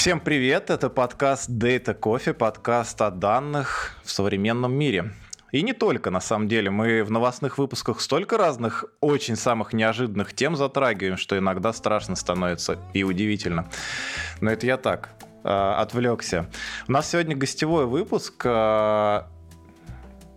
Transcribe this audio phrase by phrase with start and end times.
[0.00, 5.12] Всем привет, это подкаст Data Coffee, подкаст о данных в современном мире.
[5.52, 6.70] И не только, на самом деле.
[6.70, 12.78] Мы в новостных выпусках столько разных, очень самых неожиданных тем затрагиваем, что иногда страшно становится
[12.94, 13.68] и удивительно.
[14.40, 15.10] Но это я так,
[15.44, 16.46] э, отвлекся.
[16.88, 18.42] У нас сегодня гостевой выпуск.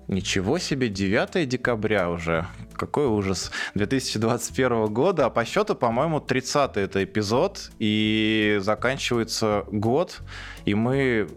[0.07, 2.45] Ничего себе, 9 декабря уже.
[2.73, 3.51] Какой ужас.
[3.75, 10.21] 2021 года, а по счету, по-моему, 30 это эпизод, и заканчивается год,
[10.65, 11.27] и мы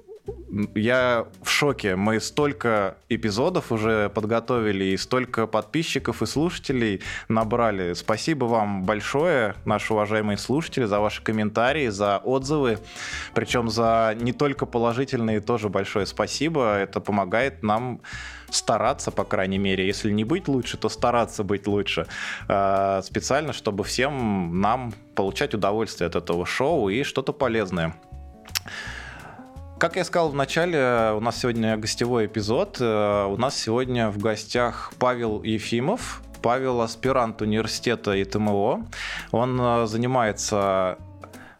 [0.75, 1.97] я в шоке.
[1.97, 7.95] Мы столько эпизодов уже подготовили, и столько подписчиков и слушателей набрали.
[7.95, 12.79] Спасибо вам большое, наши уважаемые слушатели, за ваши комментарии, за отзывы.
[13.34, 16.77] Причем за не только положительные тоже большое спасибо.
[16.77, 18.01] Это помогает нам
[18.51, 22.06] стараться, по крайней мере, если не быть лучше, то стараться быть лучше,
[22.48, 27.97] а, специально, чтобы всем нам получать удовольствие от этого шоу и что-то полезное.
[29.78, 32.78] Как я сказал в начале, у нас сегодня гостевой эпизод.
[32.80, 36.22] Э, у нас сегодня в гостях Павел Ефимов.
[36.41, 38.86] Павел аспирант университета ИТМО.
[39.32, 40.97] Он э, занимается...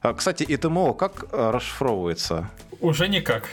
[0.03, 2.49] Э, кстати, ИТМО как расшифровывается?
[2.81, 3.51] Уже никак.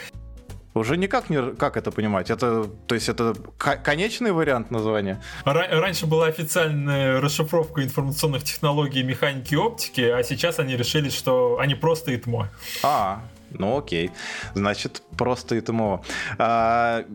[0.73, 1.53] Уже никак не...
[1.55, 2.29] Как это понимать?
[2.29, 5.21] Это, то есть это конечный вариант названия?
[5.43, 11.75] Раньше была официальная расшифровка информационных технологий, механики и оптики, а сейчас они решили, что они
[11.75, 12.49] просто ИТМО.
[12.81, 13.21] А,
[13.53, 14.11] ну окей.
[14.53, 16.03] Значит, просто этому.
[16.37, 17.05] А,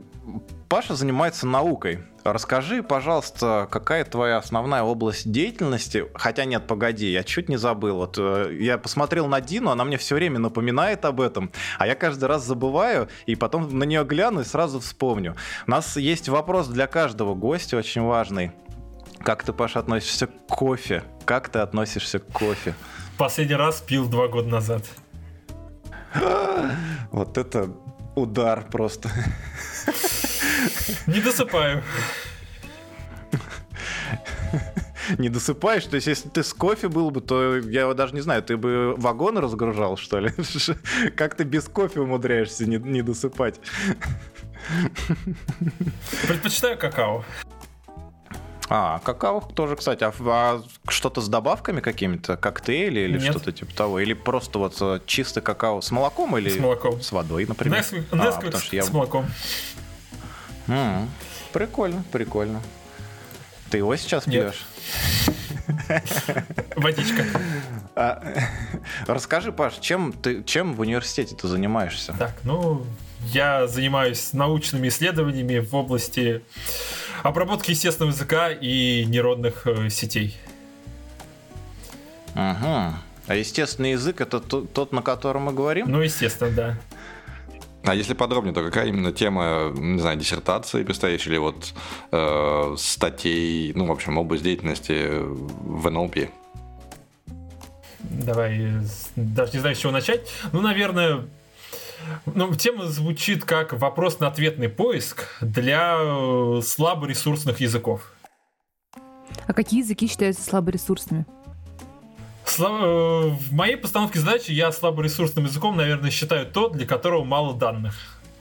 [0.68, 2.00] Паша занимается наукой.
[2.24, 6.06] Расскажи, пожалуйста, какая твоя основная область деятельности?
[6.14, 7.96] Хотя нет, погоди, я чуть не забыл.
[7.96, 11.94] Вот э, я посмотрел на Дину, она мне все время напоминает об этом, а я
[11.94, 15.36] каждый раз забываю и потом на нее гляну и сразу вспомню.
[15.66, 18.52] У нас есть вопрос для каждого гостя очень важный.
[19.20, 21.04] Как ты, Паша, относишься к кофе?
[21.24, 22.74] Как ты относишься к кофе?
[23.16, 24.84] Последний раз пил два года назад.
[27.10, 27.70] Вот это
[28.14, 29.10] удар просто.
[31.06, 31.82] Не досыпаю.
[35.18, 35.84] Не досыпаешь?
[35.84, 38.94] То есть, если ты с кофе был бы, то я даже не знаю, ты бы
[38.96, 40.32] вагон разгружал, что ли?
[41.16, 43.60] Как ты без кофе умудряешься не, не досыпать?
[46.26, 47.24] Предпочитаю какао.
[48.70, 50.04] А, какао тоже, кстати.
[50.04, 52.36] А, а что-то с добавками какими-то?
[52.36, 53.30] Коктейли или Нет.
[53.30, 54.00] что-то типа того?
[54.00, 57.00] Или просто вот э, чистый какао с молоком или с, молоком.
[57.00, 57.80] с водой, например?
[57.80, 58.82] Nesquik, а, с, я...
[58.82, 59.26] с молоком.
[60.66, 61.08] М-м,
[61.52, 62.60] прикольно, прикольно.
[63.70, 64.52] Ты его сейчас Нет.
[64.52, 64.66] пьешь?
[66.76, 67.24] Водичка.
[67.94, 68.22] А,
[69.06, 72.14] расскажи, Паш, чем ты чем в университете ты занимаешься?
[72.18, 72.84] Так, ну,
[73.32, 76.42] я занимаюсь научными исследованиями в области
[77.22, 80.36] обработки естественного языка и нейронных э, сетей.
[82.34, 82.98] Ага.
[83.26, 85.90] А естественный язык это тот, на котором мы говорим?
[85.90, 86.78] Ну, естественно, да.
[87.84, 91.74] А если подробнее, то какая именно тема, не знаю, диссертации предстоишь или вот
[92.10, 96.28] э, статей, ну, в общем, область деятельности в НЛП?
[98.00, 98.72] Давай,
[99.16, 100.28] даже не знаю, с чего начать.
[100.52, 101.24] Ну, наверное,
[102.26, 108.12] ну, тема звучит как вопрос-на-ответный поиск для э, слаборесурсных языков.
[109.46, 111.26] А какие языки считаются слаборесурсными?
[112.44, 112.76] Слабо...
[112.76, 117.94] Э, в моей постановке задачи я слаборесурсным языком, наверное, считаю тот, для которого мало данных.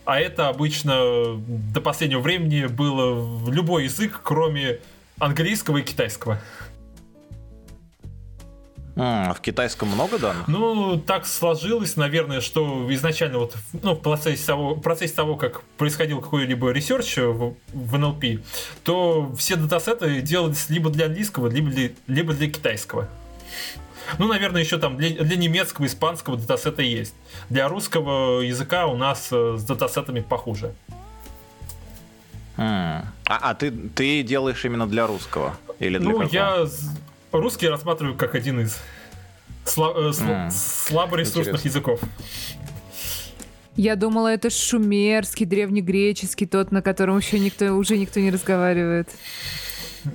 [0.05, 4.79] А это обычно до последнего времени было любой язык, кроме
[5.19, 6.39] английского и китайского.
[8.99, 10.47] А, в китайском много данных?
[10.47, 15.61] Ну, так сложилось, наверное, что изначально вот ну, в процессе того, в процессе того как
[15.77, 18.43] происходил какой-либо research в, в NLP,
[18.83, 23.07] то все датасеты делались либо для английского, либо для, либо для китайского.
[24.17, 27.13] Ну, наверное, еще там для, для немецкого, испанского датасета есть.
[27.49, 30.73] Для русского языка у нас э, с датасетами похуже.
[32.55, 35.55] А, а ты, ты делаешь именно для русского?
[35.79, 36.33] Или для ну, какого?
[36.33, 36.67] я
[37.39, 38.77] русский рассматриваю как один из
[39.65, 40.51] сла- э, mm.
[40.51, 41.99] слаборесурсных языков.
[43.75, 49.09] Я думала, это шумерский, древнегреческий, тот, на котором еще никто, уже никто не разговаривает.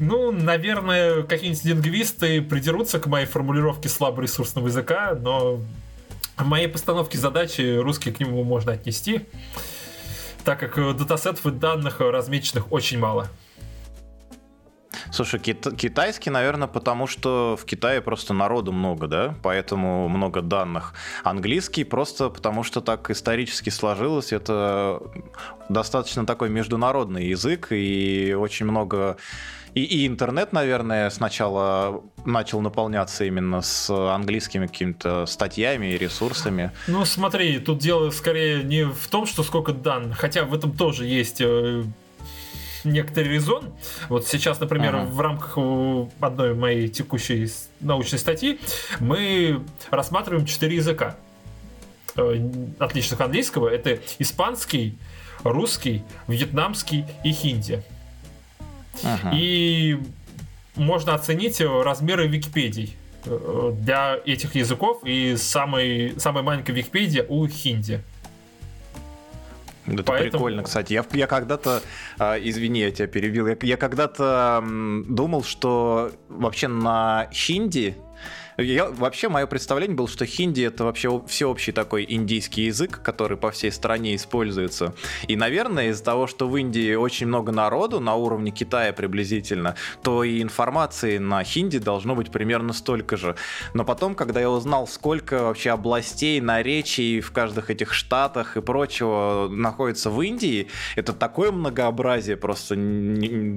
[0.00, 5.60] Ну, наверное, какие-нибудь лингвисты придерутся к моей формулировке слаборесурсного языка, но
[6.36, 9.26] в моей постановке задачи русский к нему можно отнести,
[10.44, 13.28] так как датасетов и данных размеченных очень мало.
[15.10, 20.94] Слушай, кит- китайский, наверное, потому что в Китае просто народу много, да, поэтому много данных.
[21.24, 25.00] Английский просто потому что так исторически сложилось, это
[25.68, 29.16] достаточно такой международный язык, и очень много
[29.74, 36.72] И, и интернет, наверное, сначала начал наполняться именно с английскими какими-то статьями и ресурсами.
[36.88, 41.06] Ну, смотри, тут дело скорее не в том, что сколько данных, хотя в этом тоже
[41.06, 41.84] есть э,
[42.84, 43.72] некоторый резон.
[44.08, 45.04] Вот сейчас, например, ага.
[45.06, 45.58] в рамках
[46.20, 47.48] одной моей текущей
[47.80, 48.58] научной статьи
[49.00, 51.16] мы рассматриваем четыре языка
[52.16, 53.68] э, отличных английского.
[53.68, 54.96] Это испанский,
[55.44, 57.82] русский, вьетнамский и хинди.
[59.02, 59.30] Ага.
[59.34, 59.98] И
[60.76, 68.02] можно оценить размеры Википедий э, для этих языков и самой, самой маленькой Википедия у хинди.
[69.86, 70.30] Это Поэтому...
[70.30, 70.92] прикольно, кстати.
[70.92, 71.82] Я, я когда-то,
[72.18, 77.96] э, извини, я тебя перебил, я, я когда-то э, думал, что вообще на хинди
[78.58, 83.50] я, вообще, мое представление было, что хинди это вообще всеобщий такой индийский язык, который по
[83.50, 84.94] всей стране используется.
[85.26, 90.22] И, наверное, из-за того, что в Индии очень много народу на уровне Китая приблизительно, то
[90.22, 93.36] и информации на хинди должно быть примерно столько же.
[93.74, 99.48] Но потом, когда я узнал, сколько вообще областей, наречий в каждых этих штатах и прочего
[99.50, 102.74] находится в Индии, это такое многообразие, просто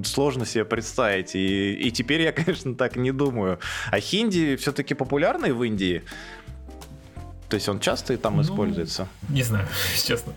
[0.04, 1.34] сложно себе представить.
[1.34, 3.58] И, и теперь я, конечно, так не думаю.
[3.90, 6.02] А хинди все-таки все-таки популярный в Индии?
[7.48, 9.08] То есть он часто и там ну, используется?
[9.28, 9.66] Не знаю,
[10.06, 10.32] честно.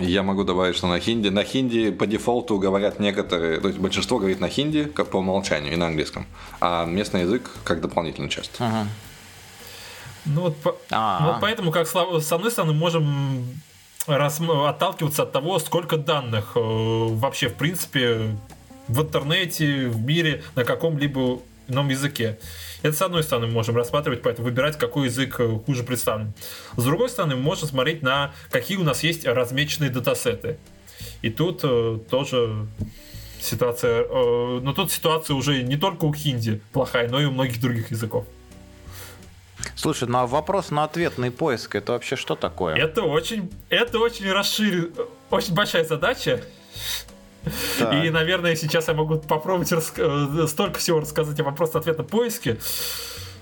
[0.00, 4.18] Я могу добавить, что на хинди, на хинди по дефолту говорят некоторые, то есть большинство
[4.18, 6.26] говорит на хинди, как по умолчанию, и на английском,
[6.60, 8.50] а местный язык как дополнительная часть.
[8.58, 8.86] Ага.
[10.24, 13.44] Ну вот, по, ну вот поэтому, как с одной стороны, можем
[14.06, 18.36] рас, отталкиваться от того, сколько данных э, вообще, в принципе,
[18.88, 21.38] в интернете, в мире, на каком-либо
[21.68, 22.38] ином языке.
[22.82, 26.32] Это с одной стороны мы можем рассматривать, поэтому выбирать, какой язык э, хуже представлен.
[26.76, 30.58] С другой стороны, мы можем смотреть на какие у нас есть размеченные датасеты.
[31.22, 32.66] И тут э, тоже
[33.40, 37.60] ситуация, э, но тут ситуация уже не только у хинди плохая, но и у многих
[37.60, 38.26] других языков.
[39.74, 42.76] Слушай, ну а вопрос на ответный поиск это вообще что такое?
[42.76, 44.92] Это очень, это очень расширен,
[45.30, 46.42] очень большая задача.
[47.92, 52.58] И, наверное, сейчас я могу попробовать э, столько всего рассказать о вопрос-ответ на поиске,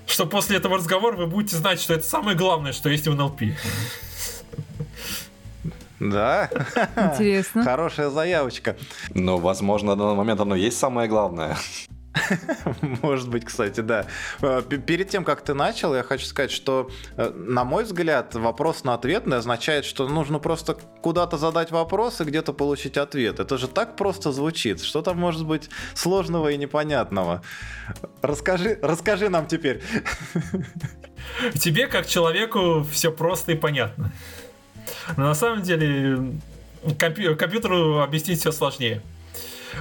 [0.06, 3.42] что после этого разговора вы будете знать, что это самое главное, что есть в НЛП.
[5.98, 6.50] Да.
[6.96, 7.64] Интересно.
[7.64, 8.76] Хорошая заявочка.
[9.14, 11.56] Но, возможно, на данный момент оно есть самое главное.
[13.02, 14.06] Может быть, кстати, да.
[14.40, 18.84] Э, перед тем, как ты начал, я хочу сказать, что, э, на мой взгляд, вопрос
[18.84, 23.40] на ответный означает, что нужно просто куда-то задать вопрос и где-то получить ответ.
[23.40, 24.82] Это же так просто звучит.
[24.82, 27.42] Что там может быть сложного и непонятного?
[28.22, 29.82] Расскажи, расскажи нам теперь.
[31.54, 34.12] Тебе, как человеку, все просто и понятно.
[35.16, 36.38] Но на самом деле
[36.98, 39.02] компьютеру объяснить все сложнее.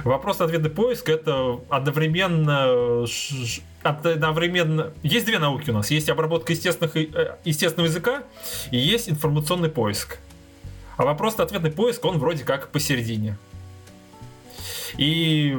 [0.04, 3.06] Вопрос-ответный поиск это одновременно
[3.82, 4.92] одновременно...
[5.02, 5.90] Есть две науки у нас.
[5.90, 8.24] Есть обработка естественных, э, естественного языка
[8.70, 10.18] и есть информационный поиск.
[10.96, 13.38] А вопрос-ответный поиск, он вроде как посередине.
[14.96, 15.56] И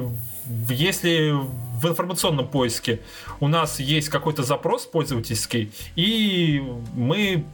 [0.68, 3.00] если в информационном поиске
[3.40, 6.62] у нас есть какой-то запрос пользовательский, и
[6.94, 7.44] мы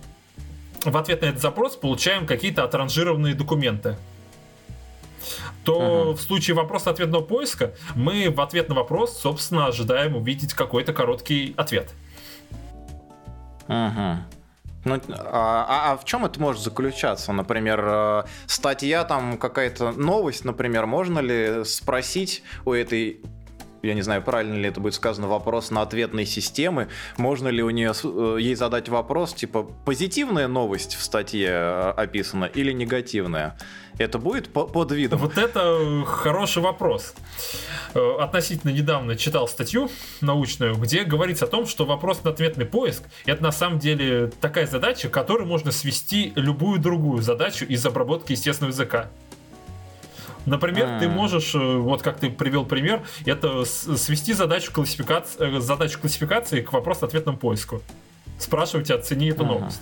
[0.85, 3.97] в ответ на этот запрос получаем какие-то отранжированные документы
[5.65, 6.17] то ага.
[6.17, 11.93] в случае вопрос-ответного поиска мы в ответ на вопрос, собственно, ожидаем увидеть какой-то короткий ответ.
[13.67, 14.27] Ага.
[14.85, 17.33] Ну, а, а, а в чем это может заключаться?
[17.33, 23.23] Например, э, статья, там какая-то новость, например, можно ли спросить у этой
[23.85, 26.89] я не знаю, правильно ли это будет сказано, вопрос на ответной системы.
[27.17, 32.45] Можно ли у нее э, ей задать вопрос, типа, позитивная новость в статье э, описана
[32.45, 33.57] или негативная?
[33.99, 35.21] Это будет по под видом?
[35.21, 37.15] Вот это хороший вопрос.
[37.95, 39.89] Э, относительно недавно читал статью
[40.21, 44.67] научную, где говорится о том, что вопрос на ответный поиск это на самом деле такая
[44.67, 49.11] задача, которой можно свести любую другую задачу из обработки естественного языка.
[50.47, 51.01] Например, А-а-а.
[51.01, 56.61] ты можешь, э, вот как ты привел пример, это свести задачу классификации, э, задачу классификации
[56.61, 57.83] к вопрос-ответному поиску.
[58.39, 59.59] Спрашивать, оцени эту А-а-а.
[59.59, 59.81] новость.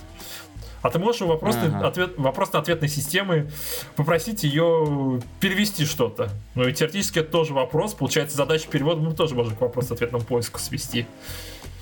[0.83, 1.87] А ты можешь у вопросной, ага.
[1.87, 3.51] ответ, вопрос-ответной системы
[3.95, 6.31] попросить ее перевести что-то.
[6.57, 7.95] Ну и теоретически это тоже вопрос.
[7.95, 11.07] Получается, задачу перевода мы тоже можем к вопрос-ответному поиску свести.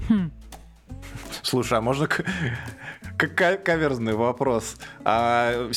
[0.09, 0.31] Хм.
[1.43, 2.23] Слушай, а можно к...
[3.17, 4.77] к- каверзный вопрос?
[5.03, 5.73] А а,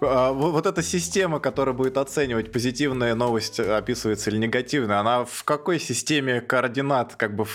[0.00, 6.40] вот эта система, которая будет оценивать, позитивная новость описывается или негативная, она в какой системе
[6.40, 7.46] координат, как бы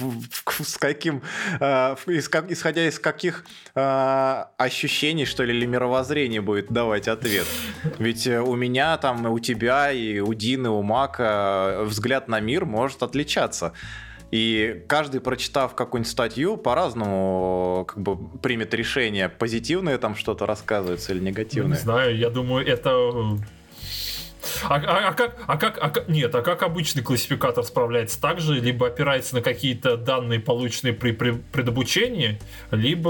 [0.48, 1.22] с каким,
[1.60, 7.48] а, исходя из каких а, ощущений, что ли, или мировоззрения будет давать ответ?
[7.98, 12.66] Ведь э, у меня там, у тебя и у Дины, у Мака взгляд на мир
[12.66, 13.74] может отличаться.
[14.32, 21.20] И каждый, прочитав какую-нибудь статью, по-разному как бы примет решение, позитивное там что-то рассказывается или
[21.20, 21.78] негативное.
[21.78, 23.40] Не знаю, я думаю, это
[24.64, 28.40] а, а, а, как, а, как, а как, нет, а как обычный классификатор справляется так
[28.40, 32.40] же, либо опирается на какие-то данные, полученные при, при предобучении,
[32.72, 33.10] либо,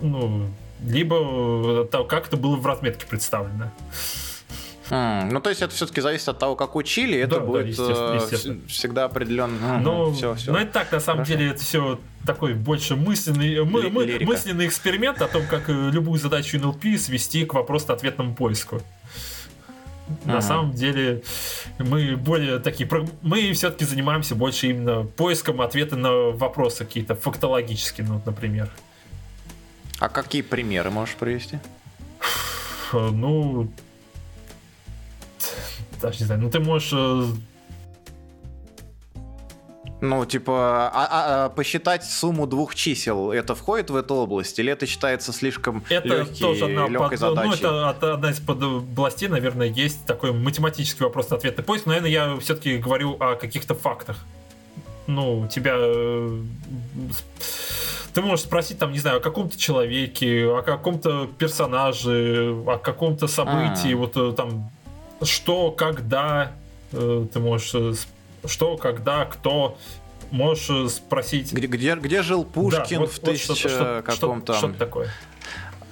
[0.00, 0.48] ну,
[0.84, 3.70] либо как это было в разметке представлено.
[4.90, 7.68] Mm, ну, то есть это все-таки зависит от того, как учили, это да, будет да,
[7.68, 8.60] естественно, э, естественно.
[8.66, 9.78] всегда определенно.
[9.78, 10.52] Но, mm, все, все.
[10.52, 11.38] но это так, на самом Хорошо.
[11.38, 16.18] деле, это все такой больше мысленный, мы, мы, мысленный эксперимент о том, как э, любую
[16.18, 18.82] задачу NLP свести к вопрос-ответному поиску.
[20.24, 20.42] На ага.
[20.42, 21.22] самом деле
[21.78, 22.88] мы более такие,
[23.22, 28.68] мы все-таки занимаемся больше именно поиском ответа на вопросы какие-то фактологические, ну, например.
[30.00, 31.60] А какие примеры можешь привести?
[32.92, 33.70] Ну,
[36.00, 37.24] даже не знаю, ну ты можешь э,
[40.00, 44.72] ну, типа, а, а, а, посчитать сумму двух чисел, это входит в эту область, или
[44.72, 47.62] это считается слишком это легкий, тоже одна под, задачей?
[47.62, 51.84] Ну, это одна из областей, наверное, есть такой математический вопрос ответный поиск.
[51.84, 54.24] Но, наверное, я все-таки говорю о каких-то фактах.
[55.06, 55.74] Ну, тебя...
[55.76, 56.40] Э,
[58.14, 63.92] ты можешь спросить, там, не знаю, о каком-то человеке, о каком-то персонаже, о каком-то событии,
[63.92, 63.96] а.
[63.96, 64.70] вот э, там
[65.22, 66.52] что, когда,
[66.92, 67.94] э, ты можешь э,
[68.46, 69.78] что, когда, кто,
[70.30, 71.52] можешь э, спросить.
[71.52, 74.54] Где, где, где жил Пушкин да, вот, в тысяча вот каком-то...
[74.54, 75.10] Что, что такое?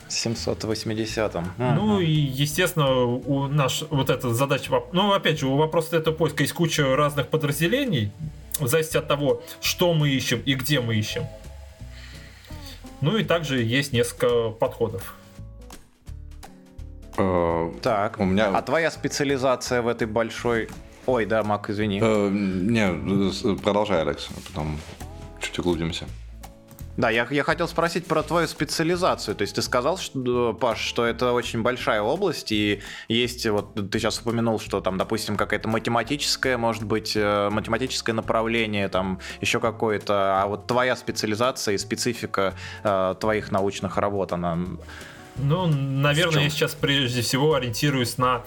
[0.08, 1.52] 780-м.
[1.58, 4.72] Ну и, естественно, у наш вот эта задача...
[4.92, 8.10] Ну, опять же, у вопроса этого поиска есть куча разных подразделений,
[8.58, 11.26] в зависимости от того, что мы ищем и где мы ищем.
[13.00, 15.14] Ну и также есть несколько подходов.
[17.18, 18.56] Э, так, у меня...
[18.56, 20.68] а твоя специализация в этой большой...
[21.06, 22.00] Ой, да, Мак, извини.
[22.02, 24.78] Э, не, продолжай, Алекс, а потом
[25.40, 26.06] чуть углубимся.
[26.98, 29.36] Да, я, я хотел спросить про твою специализацию.
[29.36, 34.00] То есть ты сказал, что, Паш, что это очень большая область, и есть, вот ты
[34.00, 40.42] сейчас упомянул, что там, допустим, какая-то математическая, может быть, э, математическое направление, там еще какое-то,
[40.42, 44.58] а вот твоя специализация и специфика э, твоих научных работ, она
[45.38, 48.44] ну, наверное, я сейчас прежде всего ориентируюсь на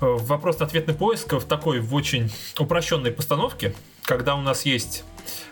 [0.00, 5.04] э, вопрос-ответный поиск в такой в очень упрощенной постановке, когда у нас есть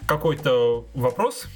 [0.06, 1.46] какой-то вопрос,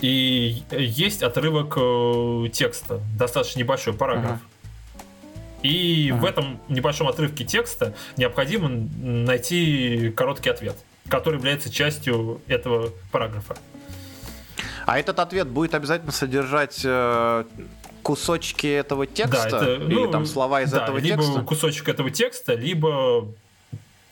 [0.00, 4.32] и есть отрывок э, текста, достаточно небольшой параграф.
[4.32, 5.62] Uh-huh.
[5.62, 6.18] И uh-huh.
[6.18, 10.76] в этом небольшом отрывке текста необходимо найти короткий ответ,
[11.08, 13.56] который является частью этого параграфа.
[14.86, 17.44] А этот ответ будет обязательно содержать э,
[18.02, 21.32] кусочки этого текста да, это, или ну, там слова из да, этого либо текста?
[21.32, 23.28] Либо кусочек этого текста, либо,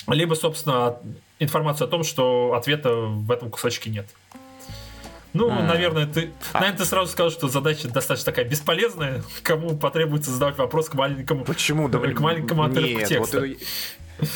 [0.06, 0.97] либо, собственно,
[1.38, 4.06] информацию о том, что ответа в этом кусочке нет.
[5.32, 5.62] Ну, а.
[5.62, 6.59] наверное, ты, а.
[6.59, 9.23] наверное, ты сразу скажешь, что задача достаточно такая бесполезная.
[9.42, 11.88] Кому потребуется задавать вопрос к маленькому, Почему?
[11.88, 13.40] Да, к маленькому отрывку нет, текста.
[13.40, 13.49] Вот,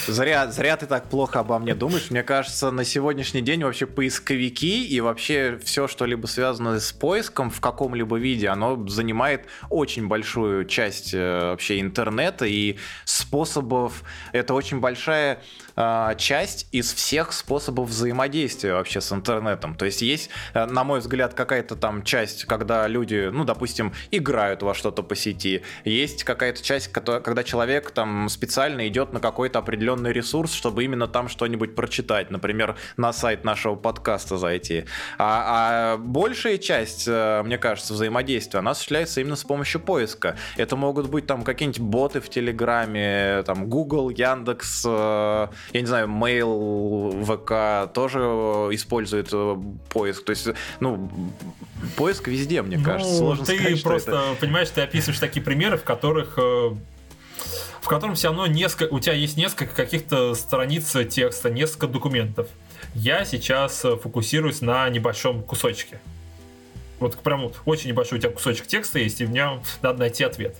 [0.06, 2.10] Зря, зря ты так плохо обо мне думаешь.
[2.10, 7.50] Мне кажется, на сегодняшний день вообще поисковики и вообще все, что либо связано с поиском
[7.50, 14.02] в каком-либо виде, оно занимает очень большую часть э, вообще интернета и способов.
[14.32, 15.40] Это очень большая
[15.76, 19.74] э, часть из всех способов взаимодействия вообще с интернетом.
[19.74, 24.62] То есть есть, э, на мой взгляд, какая-то там часть, когда люди, ну, допустим, играют
[24.62, 25.62] во что-то по сети.
[25.84, 31.28] Есть какая-то часть, когда человек там специально идет на какой-то определенный ресурс, чтобы именно там
[31.28, 34.84] что-нибудь прочитать, например, на сайт нашего подкаста зайти.
[35.18, 40.36] А, а большая часть, э, мне кажется, взаимодействия, она осуществляется именно с помощью поиска.
[40.56, 46.08] Это могут быть там какие-нибудь боты в Телеграме, там Google, Яндекс, э, я не знаю,
[46.08, 48.18] Mail, ВК тоже
[48.74, 49.56] использует э,
[49.88, 50.24] поиск.
[50.24, 50.48] То есть,
[50.80, 51.10] ну,
[51.96, 53.16] поиск везде, мне ну, кажется.
[53.16, 54.40] Сложно ты сказать, просто, это...
[54.40, 56.38] понимаешь, ты описываешь такие примеры, в которых
[57.84, 62.48] в котором все равно несколько, у тебя есть несколько каких-то страниц текста, несколько документов.
[62.94, 66.00] Я сейчас э, фокусируюсь на небольшом кусочке.
[66.98, 70.56] Вот прям очень небольшой у тебя кусочек текста есть, и в нем надо найти ответ.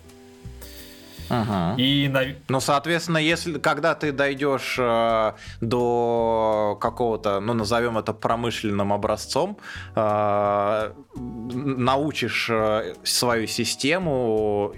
[1.29, 1.75] Ага.
[1.81, 2.23] И на...
[2.49, 9.59] Ну, соответственно, если когда ты дойдешь э, до какого-то, ну, назовем это промышленным образцом,
[9.95, 14.75] э, научишь э, свою систему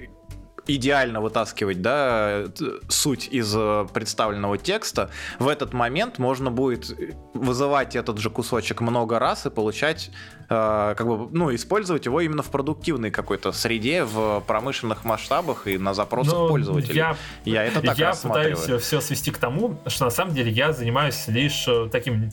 [0.66, 2.44] идеально вытаскивать, да,
[2.88, 6.96] суть из э, представленного текста, в этот момент можно будет
[7.35, 10.11] вызывать этот же кусочек много раз и получать,
[10.49, 15.78] э, как бы, ну, использовать его именно в продуктивной какой-то среде, в промышленных масштабах и
[15.78, 16.96] на запросах Но пользователей.
[16.96, 20.73] Я, я это так Я пытаюсь все свести к тому, что на самом деле я
[20.73, 22.32] занимаюсь лишь э, таким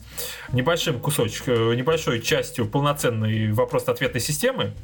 [0.52, 4.74] небольшим кусочком, небольшой частью полноценной вопрос-ответной системы,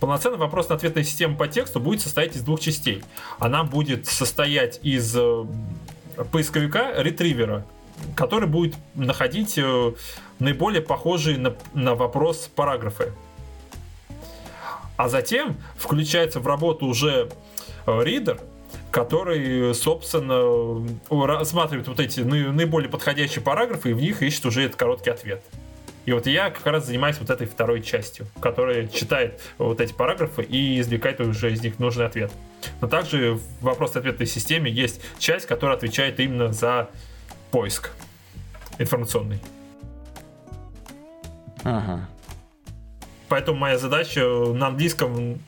[0.00, 3.02] Полноценная вопрос-ответная система по тексту будет состоять из двух частей.
[3.38, 5.44] Она будет состоять из э,
[6.30, 7.64] поисковика, ретривера,
[8.14, 9.92] который будет находить э,
[10.38, 13.12] наиболее похожие на, на вопрос параграфы.
[14.96, 17.30] А затем включается в работу уже
[17.86, 18.40] ридер,
[18.90, 25.10] который, собственно, рассматривает вот эти наиболее подходящие параграфы и в них ищет уже этот короткий
[25.10, 25.42] ответ.
[26.06, 30.44] И вот я как раз занимаюсь вот этой второй частью, которая читает вот эти параграфы
[30.44, 32.32] и извлекает уже из них нужный ответ.
[32.80, 36.88] Но также в вопрос-ответной системе есть часть, которая отвечает именно за
[37.50, 37.90] поиск
[38.78, 39.40] информационный.
[41.64, 42.08] Ага.
[43.28, 45.40] Поэтому моя задача на английском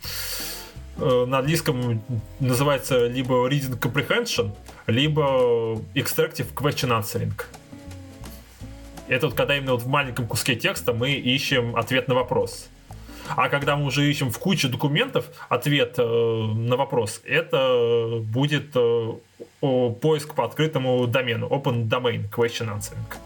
[0.97, 2.03] э, на английском
[2.41, 4.51] называется либо reading comprehension,
[4.89, 7.33] либо extractive question answering.
[9.09, 12.69] Это вот когда именно вот в маленьком куске текста мы ищем ответ на вопрос.
[13.37, 19.13] А когда мы уже ищем в куче документов ответ э, на вопрос, это будет э,
[20.01, 23.19] поиск по открытому домену, Open Domain Question Answering.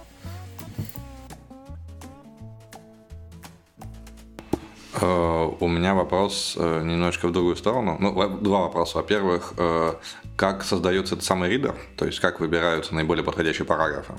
[5.01, 7.97] Э, у меня вопрос э, немножечко в другую сторону.
[7.99, 8.99] Ну, два вопроса.
[8.99, 9.95] Во-первых, э,
[10.37, 14.15] как создается этот самый ридер, то есть как выбираются наиболее подходящие параграфы.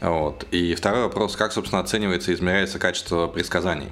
[0.00, 0.46] Вот.
[0.50, 3.88] И второй вопрос, как, собственно, оценивается и измеряется качество предсказаний.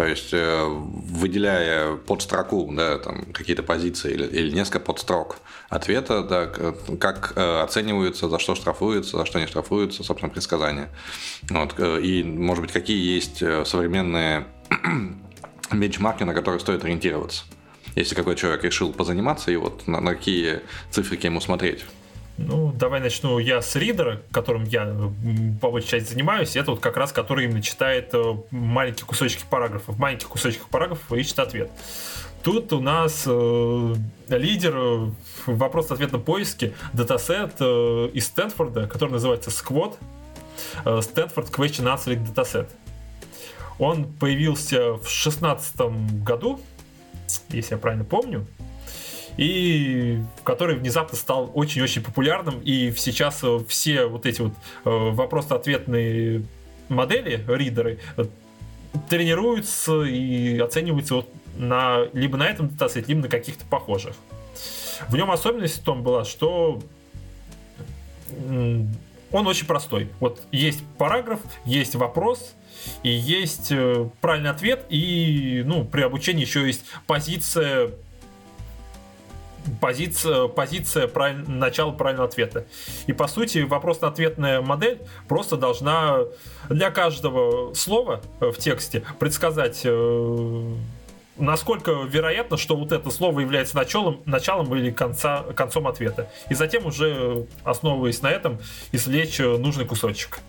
[0.00, 5.36] То есть, э, выделяя под строку да, там, какие-то позиции или, или несколько подстрок
[5.68, 6.46] ответа, да,
[6.96, 10.88] как э, оцениваются, за что штрафуются, за что не штрафуются, собственно, предсказания.
[11.50, 11.74] Вот.
[11.76, 14.46] Э, и, может быть, какие есть современные
[15.70, 17.44] бенчмарки, на которые стоит ориентироваться.
[17.94, 20.60] Если какой человек решил позаниматься, и вот на, на какие
[20.90, 21.84] цифрики ему смотреть.
[22.46, 24.86] Ну, давай начну я с ридера, которым я
[25.60, 26.56] по большей части занимаюсь.
[26.56, 29.96] Это вот как раз, который именно читает э, маленькие кусочки параграфов.
[29.96, 31.70] В маленьких кусочках параграфов ищет ответ.
[32.42, 33.94] Тут у нас э,
[34.28, 35.14] лидер в
[35.46, 39.98] вопрос-ответном поиске датасет э, из Стэнфорда, который называется Squad.
[40.86, 42.68] Э, Stanford Question Answering Dataset.
[43.78, 45.76] Он появился в 2016
[46.24, 46.58] году,
[47.50, 48.46] если я правильно помню
[49.36, 54.52] и который внезапно стал очень-очень популярным, и сейчас э, все вот эти вот
[54.84, 56.42] э, вопрос-ответные
[56.88, 58.24] модели, ридеры, э,
[59.08, 64.14] тренируются и оцениваются вот на, либо на этом датасете, либо на каких-то похожих.
[65.08, 66.82] В нем особенность в том была, что
[68.38, 70.08] он очень простой.
[70.20, 72.54] Вот есть параграф, есть вопрос,
[73.02, 73.72] и есть
[74.20, 77.92] правильный ответ, и ну, при обучении еще есть позиция
[79.80, 82.66] позиция, позиция правиль, начала правильного ответа.
[83.06, 86.20] И по сути вопрос-ответная модель просто должна
[86.68, 90.74] для каждого слова в тексте предсказать э,
[91.40, 96.30] насколько вероятно, что вот это слово является началом, началом или конца, концом ответа.
[96.48, 98.58] И затем уже, основываясь на этом,
[98.92, 100.40] извлечь нужный кусочек.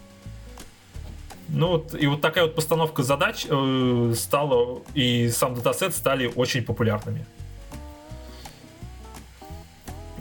[1.54, 6.64] Ну вот, и вот такая вот постановка задач э, стала, и сам датасет стали очень
[6.64, 7.26] популярными.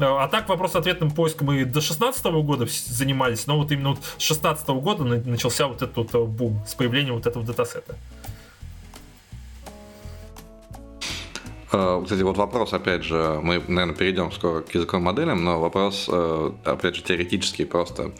[0.02, 4.66] А так вопрос-ответным поиском мы до 16 года занимались, но вот именно вот с 16
[4.68, 7.96] года начался вот этот вот э, бум с появлением вот этого датасета.
[11.70, 16.52] Кстати, вот вопрос, опять же, мы, наверное, перейдем скоро к языковым моделям, но вопрос, э,
[16.64, 18.10] опять же, теоретический просто.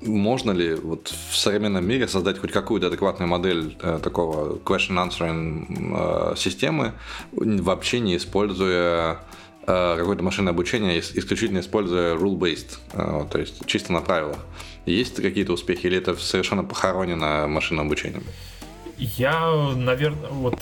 [0.00, 6.36] Можно ли вот в современном мире создать хоть какую-то адекватную модель э, такого question answering
[6.36, 6.94] системы,
[7.32, 9.18] вообще не используя Э,
[9.68, 14.38] какое-то машинное обучение, исключительно используя rule-based, э, то есть чисто на правилах.
[14.86, 18.24] Есть какие-то успехи или это совершенно похоронено машинным обучением?
[18.96, 20.58] Я, наверное, вот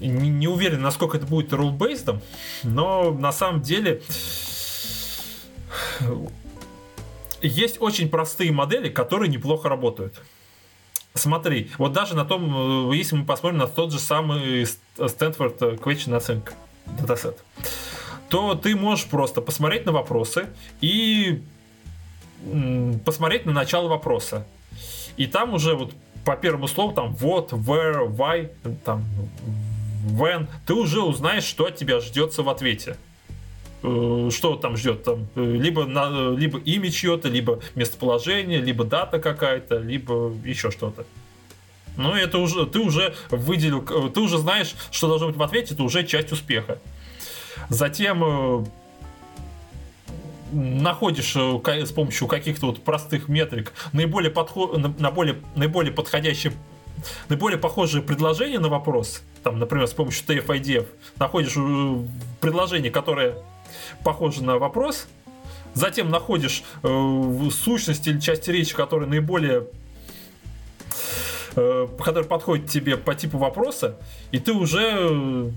[0.00, 2.20] не, не уверен, насколько это будет rule-based,
[2.64, 4.02] но на самом деле
[7.40, 10.20] есть очень простые модели, которые неплохо работают.
[11.14, 14.64] Смотри, вот даже на том, э, если мы посмотрим на тот же самый
[14.96, 16.48] Stanford Question Answering
[16.98, 17.44] датасет,
[18.28, 20.48] то ты можешь просто посмотреть на вопросы
[20.80, 21.42] и
[23.04, 24.46] посмотреть на начало вопроса.
[25.16, 25.92] И там уже вот
[26.24, 28.50] по первому слову, там, what, where, why,
[28.84, 29.04] там,
[30.06, 32.96] when, ты уже узнаешь, что от тебя ждется в ответе.
[33.82, 35.02] Э, что там ждет?
[35.02, 41.04] Там, э, либо, на, либо имя чье-то, либо местоположение, либо дата какая-то, либо еще что-то.
[41.96, 45.82] Ну, это уже, ты уже выделил, ты уже знаешь, что должно быть в ответе, это
[45.82, 46.78] уже часть успеха.
[47.68, 48.66] Затем
[50.52, 56.52] находишь с помощью каких-то вот простых метрик наиболее, подход, на более, наиболее подходящее
[57.28, 60.86] наиболее похожее предложение на вопрос, там, например, с помощью TF-IDF,
[61.18, 61.96] находишь э,
[62.40, 63.36] предложение, которое
[64.04, 65.06] похоже на вопрос,
[65.74, 69.66] затем находишь э, сущность или часть речи, которая наиболее
[71.56, 73.96] э, который подходит тебе по типу вопроса,
[74.30, 75.50] и ты уже э,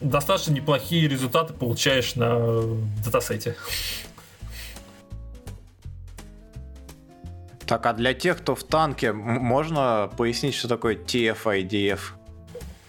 [0.00, 2.62] достаточно неплохие результаты получаешь на
[3.04, 3.56] датасете.
[7.66, 12.00] Так, а для тех, кто в танке, можно пояснить, что такое TF-IDF?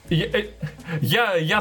[0.09, 0.49] Я, э,
[1.01, 1.59] я, я...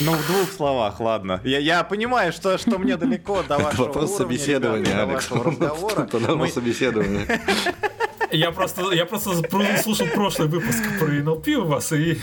[0.00, 1.40] Ну, в двух словах, ладно.
[1.44, 5.28] Я, я понимаю, что, что мне далеко до вашего Вопрос уровня, собеседования, ребята, Алекс.
[5.28, 6.08] до разговора.
[6.36, 7.40] Мы- собеседование.
[8.30, 12.18] Я просто, я просто про- слушал прошлый выпуск про NLP у вас, и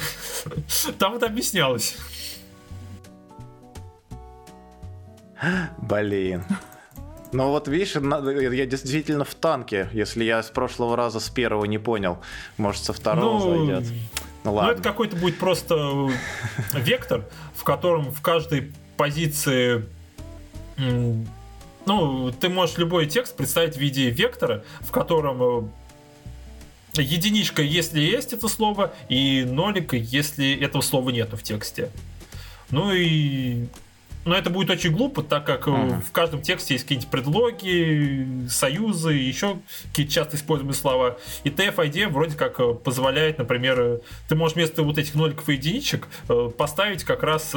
[0.99, 1.95] там это объяснялось.
[5.81, 6.43] Блин.
[7.31, 9.89] Ну вот видишь, я действительно в танке.
[9.93, 12.19] Если я с прошлого раза с первого не понял,
[12.57, 13.91] может со второго Ну, зайдет.
[14.45, 14.71] Ну Ну, ладно.
[14.73, 16.09] это какой-то будет просто
[16.73, 19.85] вектор, в котором в каждой позиции
[21.85, 25.71] ну, ты можешь любой текст представить в виде вектора, в котором
[26.97, 31.91] э, единичка, если есть это слово, и нолик, если этого слова нету в тексте.
[32.71, 33.67] Ну и...
[34.25, 36.01] Но это будет очень глупо, так как Мгм.
[36.01, 39.59] в каждом тексте есть какие-нибудь предлоги, союзы, еще
[39.91, 41.17] какие-то часто используемые слова.
[41.43, 45.53] И TF-ID вроде как э, позволяет, например, э, ты можешь вместо вот этих ноликов и
[45.53, 46.07] единичек
[46.57, 47.53] поставить как раз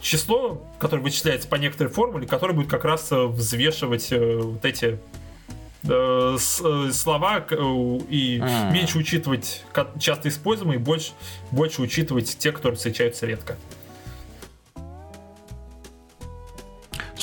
[0.00, 4.98] число, которое вычисляется по некоторой формуле, которое будет как раз взвешивать вот эти
[5.82, 7.44] слова
[8.08, 8.72] и М.
[8.72, 9.64] меньше учитывать
[9.98, 11.12] часто используемые, больше,
[11.50, 13.56] больше учитывать те, которые встречаются редко.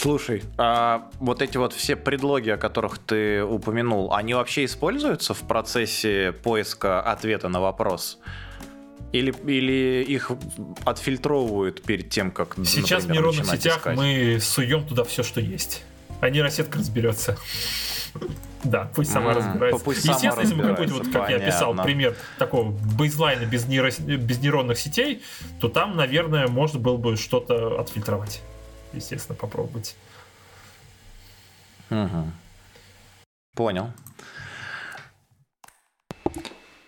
[0.01, 5.41] Слушай, а вот эти вот все предлоги, о которых ты упомянул, они вообще используются в
[5.41, 8.17] процессе поиска ответа на вопрос?
[9.11, 10.31] Или, или их
[10.85, 13.97] отфильтровывают перед тем, как Сейчас в например, нейронных начинать сетях искать?
[13.97, 15.83] мы суем туда все, что есть.
[16.21, 17.37] А нейросетка разберется.
[18.63, 19.83] Да, пусть сама разбирается.
[19.83, 24.15] пусть сама Естественно, если бы какой-то, вот, как я описал, пример такого бейзлайна без, нейро-
[24.17, 25.21] без нейронных сетей,
[25.59, 28.41] то там, наверное, можно было бы что-то отфильтровать.
[28.93, 29.95] Естественно, попробовать.
[31.89, 32.33] Мгм.
[33.55, 33.91] Понял.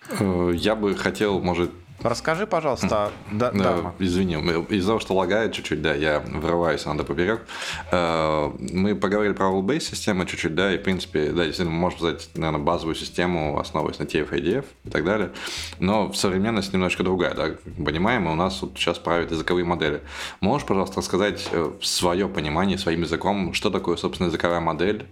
[0.08, 1.70] Э, Я бы хотел, может,
[2.02, 4.34] Расскажи, пожалуйста, да, Да, извини,
[4.68, 7.46] из-за того, что лагает чуть-чуть, да, я врываюсь надо поперек.
[7.90, 12.28] Э, Мы поговорили про role-based системы чуть-чуть, да, и, в принципе, да, действительно, можно создать,
[12.34, 15.32] наверное, базовую систему, основываясь на TF, IDF и так далее.
[15.78, 17.50] Но современность немножко другая, да,
[17.84, 20.02] понимаем, и у нас вот сейчас правят языковые модели.
[20.40, 21.48] Можешь, пожалуйста, рассказать
[21.80, 25.06] свое понимание, своим языком, что такое, собственно, языковая модель, э,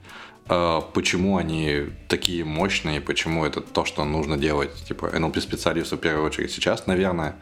[0.47, 6.51] почему они такие мощные, почему это то, что нужно делать, типа NLP-специалисту в первую очередь
[6.51, 7.37] сейчас, наверное.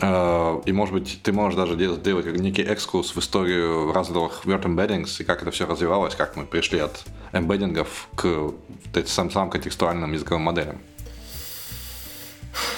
[0.00, 4.44] Э, И, может быть, ты можешь даже дел- сделать как некий экскурс в историю разных
[4.44, 8.52] word embeddings и как это все развивалось, как мы пришли от эмбеддингов к
[9.06, 10.78] самым, самым контекстуальным языковым моделям.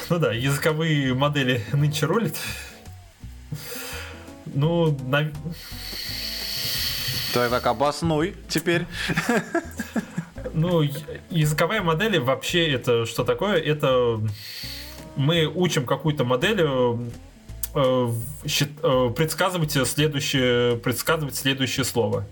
[0.08, 2.34] Ну да, языковые модели нынче рулят.
[4.46, 5.30] Ну, на-
[7.34, 8.86] Так, так, обоснуй теперь.
[10.54, 10.92] Ну, я-
[11.30, 13.56] языковая модель вообще это что такое?
[13.60, 14.20] Это
[15.16, 16.98] мы учим какую-то модель э,
[17.74, 18.08] э,
[18.82, 22.24] э, предсказывать следующее, предсказывать следующее слово.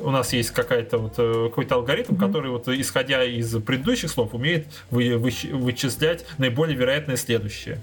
[0.00, 1.14] У нас есть какая-то вот
[1.50, 7.80] какой-то алгоритм, который вот исходя из предыдущих слов умеет вы- выщ- вычислять наиболее вероятное следующее.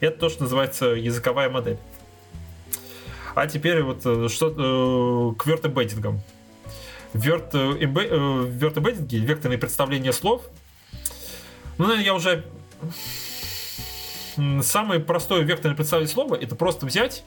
[0.00, 1.78] Это то, что называется языковая модель.
[3.34, 6.20] А теперь вот э, что э, к вертебеддингам.
[7.12, 10.42] Верт, эмбе- э, вертебеддинги, векторные представления слов.
[11.78, 12.44] Ну, наверное, я уже...
[14.62, 17.24] Самое простое векторное представление слова это просто взять,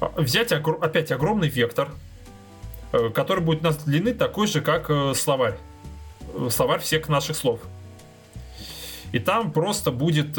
[0.00, 1.90] а, взять опять огромный вектор,
[3.14, 5.56] который будет у нас длины такой же, как словарь.
[6.48, 7.60] Словарь всех наших слов.
[9.12, 10.36] И там просто будет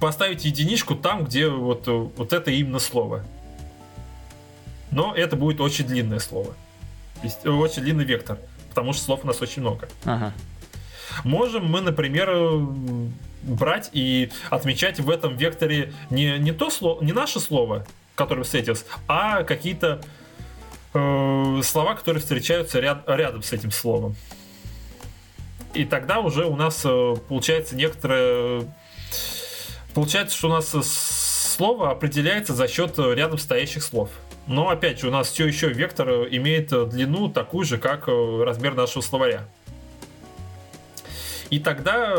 [0.00, 3.24] поставить единичку там, где вот, вот это именно слово.
[4.90, 6.54] Но это будет очень длинное слово.
[7.22, 8.38] Э, очень длинный вектор.
[8.70, 9.88] потому что слов у нас очень много.
[10.04, 10.32] Ага.
[11.22, 12.66] Можем мы, например, э,
[13.42, 18.84] брать и отмечать в этом векторе не, не, то слово, не наше слово, которое встретилось,
[19.06, 20.00] а какие-то
[20.92, 24.16] э, слова, которые встречаются ряд, рядом с этим словом.
[25.72, 28.62] И тогда уже у нас э, получается некоторое...
[29.94, 30.70] Получается, что у нас
[31.54, 34.10] слово определяется за счет рядом стоящих слов.
[34.46, 39.02] Но опять же, у нас все еще вектор имеет длину такую же, как размер нашего
[39.02, 39.48] словаря.
[41.50, 42.16] И тогда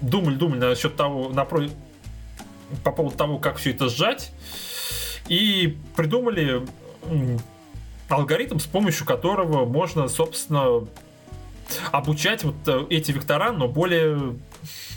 [0.00, 1.72] думали, думали насчет того, напротив,
[2.84, 4.32] по поводу того, как все это сжать,
[5.28, 6.62] и придумали
[8.08, 10.86] алгоритм, с помощью которого можно, собственно,
[11.92, 14.34] обучать вот э, эти вектора, но более,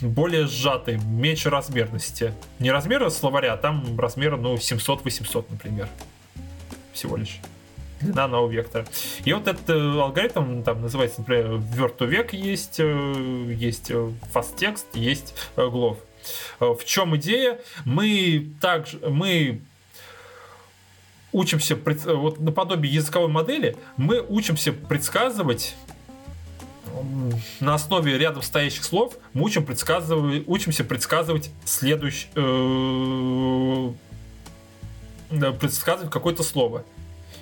[0.02, 2.32] более сжатые, меньше размерности.
[2.58, 5.88] Не размера словаря, а там размера, ну, 700-800, например.
[6.92, 7.40] Всего лишь
[8.00, 8.86] длина одного вектора.
[9.24, 14.88] И вот этот э, алгоритм там называется, например, вверх век есть, э, есть э, fast
[14.94, 15.98] есть глов.
[16.58, 17.58] В чем идея?
[17.84, 19.60] Мы также мы
[21.32, 25.74] учимся вот наподобие языковой модели мы учимся предсказывать
[27.60, 33.92] на основе рядом стоящих слов мы учим предсказывать, учимся предсказывать следующее э,
[35.52, 36.84] предсказывать какое-то слово.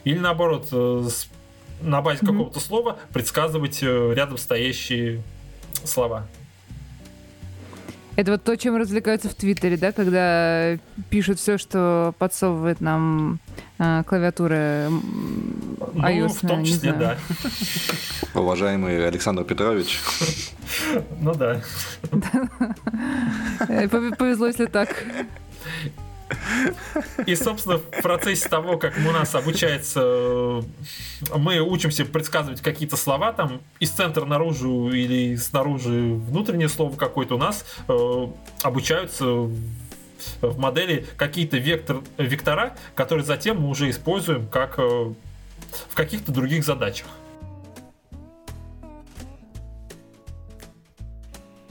[0.05, 1.09] Или наоборот, э,
[1.81, 2.27] на базе mm-hmm.
[2.27, 5.23] какого-то слова предсказывать э, рядом стоящие
[5.85, 6.27] слова.
[8.15, 10.77] Это вот то, чем развлекаются в Твиттере, да, когда
[11.09, 13.39] пишут все, что подсовывает нам
[13.79, 14.89] э, клавиатура
[15.95, 16.21] iOS.
[16.21, 17.17] Ну, в том числе, да.
[18.35, 19.99] Уважаемый Александр Петрович.
[21.21, 21.61] Ну да.
[23.69, 25.05] Э, повезло, если так.
[27.27, 30.63] И, собственно, в процессе того, как у нас обучается,
[31.37, 37.39] мы учимся предсказывать какие-то слова там из центра наружу или снаружи внутреннее слово какое-то у
[37.39, 38.27] нас э,
[38.63, 46.33] обучаются в модели какие-то вектор, вектора, которые затем мы уже используем как э, в каких-то
[46.33, 47.07] других задачах.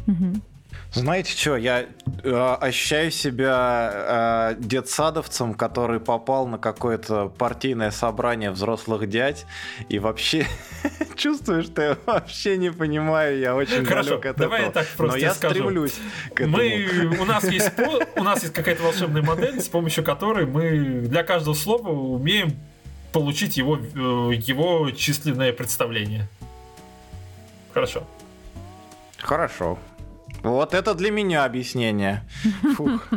[0.08, 0.42] Угу.
[0.94, 1.86] Знаете что, я
[2.24, 9.46] э, ощущаю себя э, детсадовцем, который попал на какое-то партийное собрание взрослых дядь
[9.88, 10.46] и вообще
[11.16, 14.68] чувствую, что я вообще не понимаю, я очень Хорошо, далек от давай этого.
[14.68, 15.56] я так просто Но я скажу.
[15.56, 15.96] стремлюсь
[16.34, 16.58] к этому.
[16.58, 17.72] Мы, у, нас есть,
[18.18, 22.52] у нас есть какая-то волшебная модель, с помощью которой мы для каждого слова умеем
[23.14, 26.28] получить его, э, его численное представление.
[27.74, 28.04] Хорошо.
[29.20, 29.80] Хорошо.
[30.44, 32.24] Вот это для меня объяснение.
[32.76, 33.08] Фух.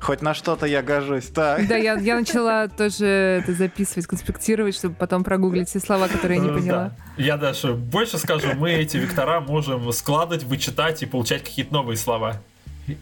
[0.00, 1.26] Хоть на что-то я гожусь.
[1.26, 1.66] Так.
[1.66, 3.06] Да, я, я начала тоже
[3.42, 6.92] это записывать, конспектировать, чтобы потом прогуглить все слова, которые я не поняла.
[7.16, 7.22] Да.
[7.22, 12.40] Я даже больше скажу, мы эти вектора можем складывать, вычитать и получать какие-то новые слова.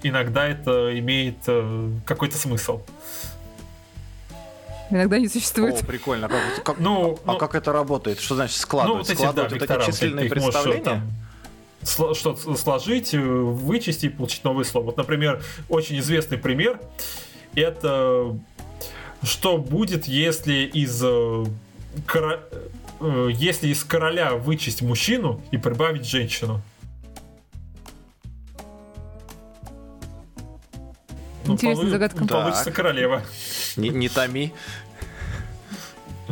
[0.03, 2.81] Иногда это имеет э, какой-то смысл.
[4.91, 5.83] Иногда не существует.
[5.83, 6.29] О, прикольно.
[6.29, 8.21] Как, как, ну, а ну, как это работает?
[8.21, 8.93] Что значит складывать?
[8.93, 10.79] Ну, вот эти, складывать да, вот вектора, эти численные представления?
[10.79, 11.03] Можешь, там,
[11.87, 14.87] что-то сложить, э, вычесть и получить новые слова.
[14.87, 16.81] Вот, например, очень известный пример
[17.55, 18.37] это
[19.23, 21.45] что будет, если из э,
[22.07, 22.41] кора...
[23.01, 26.61] Э, если из короля вычесть мужчину и прибавить женщину.
[31.47, 31.91] Ну, Интересная полу...
[31.91, 32.25] загадка.
[32.27, 33.23] Получится королева.
[33.77, 34.53] Не, не томи.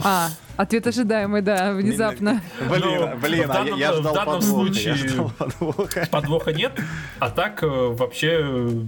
[0.03, 2.41] А, ответ ожидаемый, да, внезапно.
[2.69, 6.09] Блин, Ну, блин, в а данном- я в ждал данном подвоха, я случае- ждал подвоха.
[6.11, 6.73] Подвоха нет,
[7.19, 8.85] а так э, вообще э,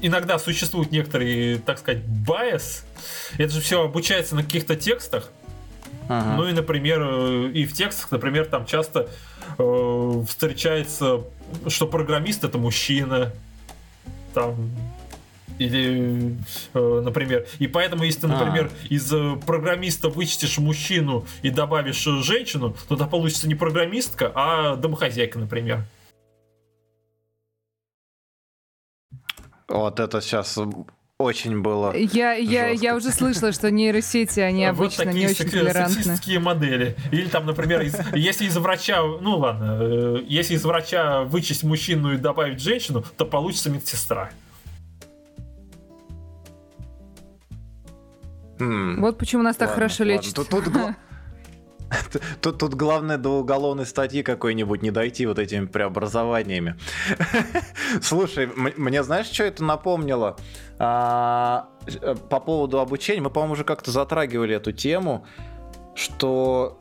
[0.00, 2.84] иногда существует некоторый, так сказать, байс.
[3.38, 5.30] Это же все обучается на каких-то текстах.
[6.08, 6.34] Ага.
[6.36, 9.08] Ну и, например, э, и в текстах, например, там часто
[9.58, 11.20] э, встречается,
[11.68, 13.32] что программист это мужчина.
[14.34, 14.70] Там
[15.58, 16.36] или,
[16.74, 22.22] э, например, и поэтому, если ты, например, из э, программиста вычтешь мужчину и добавишь э,
[22.22, 25.84] женщину, то тогда получится не программистка, а домохозяйка, например.
[29.68, 30.58] Вот это сейчас
[31.18, 31.96] очень было.
[31.96, 32.84] Я, я, Жестко.
[32.84, 35.90] я уже слышала, что нейросети, они вот обычно такие не очень толерантны.
[35.94, 36.96] статистические модели.
[37.12, 42.12] Или там, например, из- если из врача, ну ладно, э, если из врача вычесть мужчину
[42.14, 44.30] и добавить женщину, то получится медсестра.
[48.60, 50.12] М, Вот почему нас так ладно, хорошо ладно.
[50.12, 50.34] лечат.
[50.34, 50.64] Тут, тут
[52.40, 56.76] Тут, тут главное до уголовной статьи какой-нибудь не дойти вот этими преобразованиями.
[58.02, 60.36] Слушай, мне знаешь, что это напомнило?
[60.78, 65.26] А, э, по поводу обучения, мы, по-моему, уже как-то затрагивали эту тему,
[65.94, 66.78] что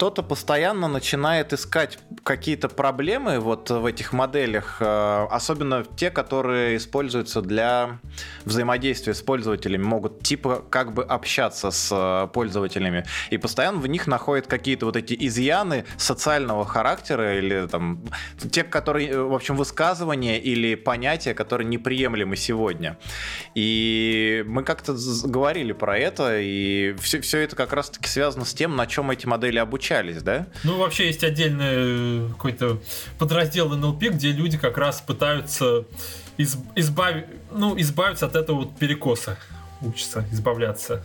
[0.00, 7.42] кто-то постоянно начинает искать какие-то проблемы вот в этих моделях, э, особенно те, которые используются
[7.42, 7.98] для
[8.46, 14.06] взаимодействия с пользователями, могут типа как бы общаться с э, пользователями, и постоянно в них
[14.06, 18.02] находят какие-то вот эти изъяны социального характера или там
[18.50, 22.96] те, которые, в общем, высказывания или понятия, которые неприемлемы сегодня.
[23.54, 28.76] И мы как-то говорили про это, и все, все это как раз-таки связано с тем,
[28.76, 29.58] на чем эти модели
[29.90, 30.46] обучались, да?
[30.64, 32.80] Ну, вообще есть отдельный э, какой-то
[33.18, 35.84] подраздел NLP, где люди как раз пытаются
[36.36, 37.14] из, избав...
[37.50, 39.38] ну, избавиться от этого вот перекоса.
[39.80, 41.02] Учатся избавляться.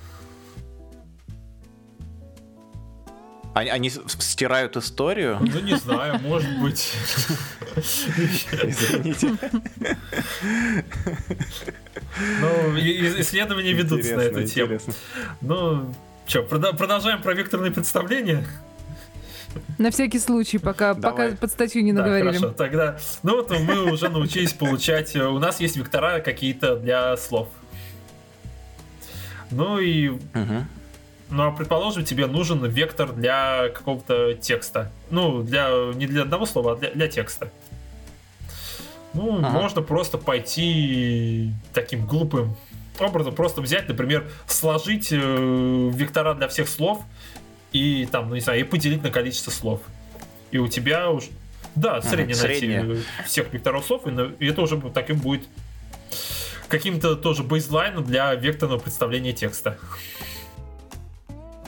[3.54, 5.38] Они, они стирают историю?
[5.40, 6.92] Ну, не знаю, может быть.
[7.78, 9.32] Извините.
[12.42, 12.78] Ну,
[13.22, 14.78] исследования ведутся на эту тему.
[15.40, 15.96] Ну,
[16.28, 18.46] что, продолжаем про векторные представления?
[19.78, 22.32] На всякий случай, пока, пока под статью не наговорили.
[22.32, 22.98] Да, хорошо, тогда...
[23.24, 25.16] Ну вот мы уже научились получать...
[25.16, 27.50] Э, у нас есть вектора какие-то для слов.
[29.52, 30.10] Ну и...
[30.10, 30.66] Угу.
[31.32, 34.92] Ну а предположим, тебе нужен вектор для какого-то текста.
[35.10, 37.50] Ну, для не для одного слова, а для, для текста.
[39.14, 39.50] Ну, ага.
[39.50, 42.56] можно просто пойти таким глупым
[43.00, 47.02] образом, просто взять, например, сложить э, вектора для всех слов
[47.76, 49.82] и там, ну не знаю, и поделить на количество слов.
[50.52, 51.28] И у тебя уже...
[51.76, 53.04] Да, среднее ага, найти среднее.
[53.26, 55.44] всех векторов слов, и, и это уже таким будет
[56.70, 59.78] каким-то тоже бейзлайном для векторного представления текста.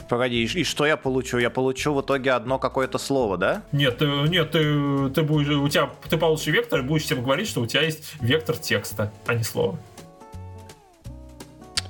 [0.08, 1.36] Погоди, и, что я получу?
[1.36, 3.62] Я получу в итоге одно какое-то слово, да?
[3.72, 7.46] Нет, ты, нет, ты, ты будешь, у тебя, ты получишь вектор и будешь всем говорить,
[7.46, 9.78] что у тебя есть вектор текста, а не слова.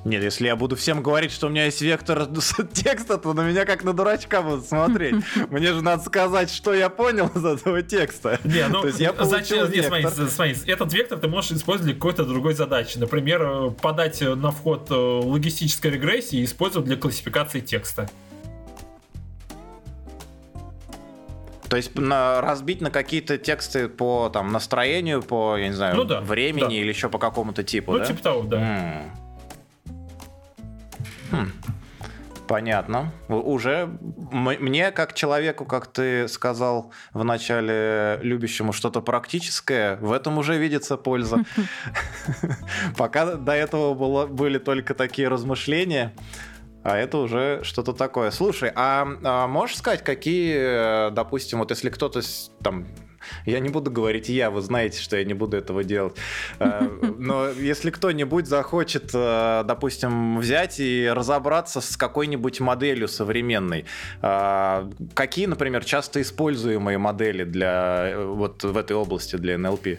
[0.09, 2.27] Нет, если я буду всем говорить, что у меня есть вектор
[2.73, 5.16] текста, то на меня как на дурачка будут смотреть.
[5.51, 8.40] Мне же надо сказать, что я понял из этого текста.
[8.42, 11.94] Не, ну, то есть я зачем, не, смотри, смотри, этот вектор ты можешь использовать для
[11.94, 12.97] какой-то другой задачи.
[12.97, 18.09] Например, э, подать на вход э, логистической регрессии и использовать для классификации текста.
[21.68, 26.05] То есть на, разбить на какие-то тексты по там настроению, по, я не знаю, ну,
[26.05, 26.73] да, времени да.
[26.73, 28.07] или еще по какому-то типу, ну, да?
[28.07, 28.57] типа того, да.
[28.57, 29.28] М-м.
[31.31, 31.53] Хм.
[32.49, 33.12] Понятно.
[33.29, 33.91] Уже
[34.33, 40.97] мне, как человеку, как ты сказал в начале, любящему что-то практическое, в этом уже видится
[40.97, 41.45] польза.
[42.97, 46.14] Пока до этого было, были только такие размышления,
[46.85, 48.31] а это уже что-то такое.
[48.31, 52.23] Слушай, а, а можешь сказать, какие, допустим, вот если кто-то
[52.62, 52.87] там
[53.47, 56.17] я не буду говорить я, вы знаете, что я не буду этого делать.
[56.59, 56.88] Э,
[57.19, 63.85] но если кто-нибудь захочет, э, допустим, взять и разобраться с какой-нибудь моделью современной,
[64.23, 69.99] э, какие, например, часто используемые модели для вот в этой области для NLP?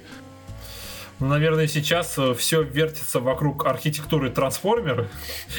[1.19, 5.09] Ну, наверное, сейчас все вертится вокруг архитектуры трансформера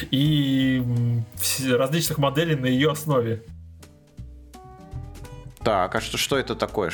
[0.09, 0.81] и
[1.69, 3.43] различных моделей на ее основе.
[5.63, 6.91] Так, а что, что это такое?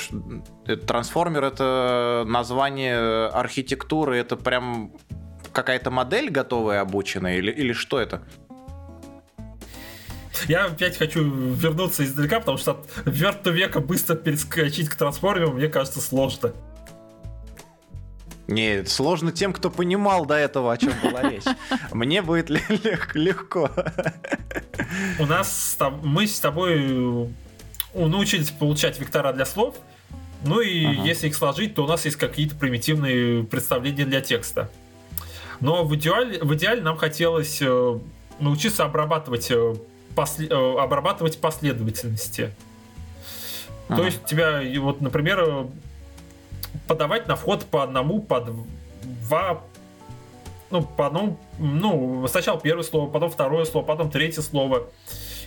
[0.88, 4.91] Трансформер это название архитектуры, это прям
[5.53, 8.21] какая-то модель готовая, обученная, или, или что это?
[10.47, 15.67] Я опять хочу вернуться издалека, потому что от верту века быстро перескочить к трансформеру, мне
[15.67, 16.53] кажется, сложно.
[18.47, 21.43] Нет, сложно тем, кто понимал до этого, о чем была речь.
[21.91, 23.69] Мне будет легко.
[25.19, 27.34] У нас мы с тобой
[28.06, 29.76] научились получать вектора для слов,
[30.44, 31.04] ну и ага.
[31.04, 34.70] если их сложить, то у нас есть какие-то примитивные представления для текста.
[35.60, 38.00] Но в идеале, в идеале нам хотелось э,
[38.40, 39.76] научиться обрабатывать, э,
[40.16, 42.54] после, э, обрабатывать последовательности.
[43.88, 43.98] Ага.
[43.98, 45.68] То есть тебя, вот, например,
[46.88, 48.46] подавать на вход по одному, по
[49.28, 49.64] два,
[50.70, 54.88] ну, по одному, ну, сначала первое слово, потом второе слово, потом третье слово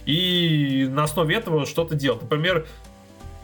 [0.07, 2.23] и на основе этого что-то делать.
[2.23, 2.67] Например,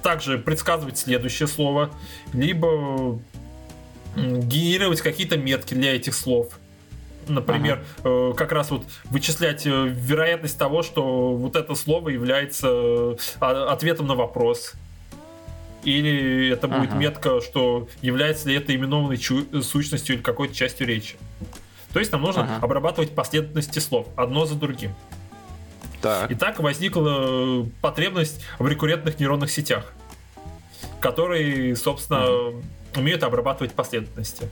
[0.03, 1.90] также предсказывать следующее слово,
[2.33, 3.19] либо
[4.16, 6.59] генерировать какие-то метки для этих слов.
[7.29, 8.31] Например, ага.
[8.31, 14.07] э, как раз вот вычислять э, вероятность того, что вот это слово является э, ответом
[14.07, 14.75] на вопрос.
[15.83, 16.98] Или это будет ага.
[16.98, 21.17] метка, что является ли это именованной чу- сущностью или какой-то частью речи.
[21.92, 22.59] То есть нам нужно ага.
[22.65, 24.94] обрабатывать последовательности слов одно за другим.
[26.03, 26.31] Так.
[26.31, 29.92] И так возникла потребность в рекуррентных нейронных сетях,
[31.01, 32.63] которые, собственно, угу.
[32.97, 34.49] умеют обрабатывать последовательности.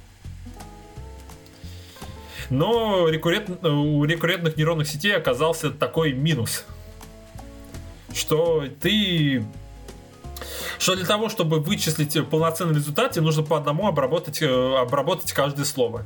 [2.50, 6.64] Но рекуррент, у рекуррентных нейронных сетей оказался такой минус,
[8.12, 9.44] что ты
[10.78, 15.64] что для того, чтобы вычислить полноценный результат, тебе нужно по одному обработать, э, обработать каждое
[15.64, 16.04] слово.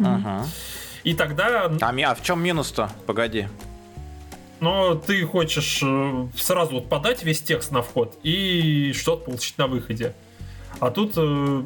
[0.00, 0.46] Ага.
[1.04, 1.70] И тогда...
[1.80, 2.90] А, а в чем минус-то?
[3.06, 3.46] Погоди.
[4.60, 9.66] Но ты хочешь э, сразу вот подать весь текст на вход и что-то получить на
[9.66, 10.14] выходе.
[10.80, 11.62] А тут, э,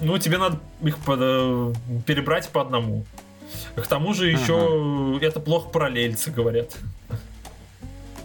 [0.00, 1.72] ну, тебе надо их э,
[2.06, 3.04] перебрать по одному.
[3.74, 6.76] К тому же еще это плохо параллельцы говорят.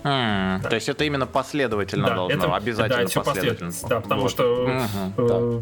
[0.04, 3.72] М, То есть это именно последовательно Да, должно, это- обязательно да, последовательно.
[3.88, 4.32] да, потому Вот.
[4.32, 5.62] что, Мгм, Э,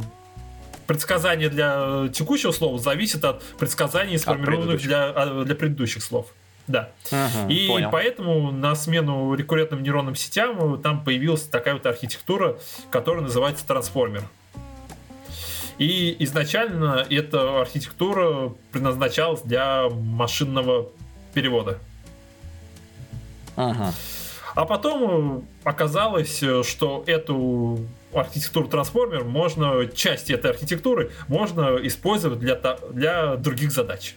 [0.89, 6.33] Предсказание для текущего слова зависит от предсказаний, сформированных для, а, для предыдущих слов.
[6.65, 6.89] Да.
[7.11, 7.89] Мгм, И понял.
[7.91, 12.57] поэтому на смену рекуррентным нейронным сетям э, там появилась такая вот архитектура,
[12.89, 14.23] которая называется трансформер.
[15.77, 20.89] И изначально эта архитектура предназначалась для машинного
[21.35, 21.77] перевода.
[23.57, 23.93] Мгм.
[24.55, 27.77] А потом э, оказалось, э, что эту
[28.13, 32.55] архитектуру трансформер можно, часть этой архитектуры можно использовать для,
[32.91, 34.15] для других задач.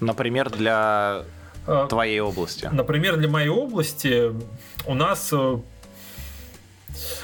[0.00, 1.24] Например, для
[1.66, 2.68] Э, твоей области.
[2.70, 4.32] Например, для моей области
[4.86, 5.58] у нас э,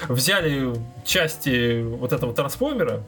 [0.09, 0.73] взяли
[1.05, 3.03] части вот этого трансформера,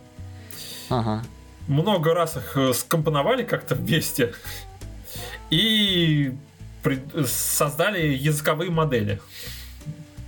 [0.89, 1.23] Ага.
[1.67, 4.33] много раз их э, скомпоновали как-то вместе
[5.49, 6.33] и
[7.25, 9.19] создали языковые модели.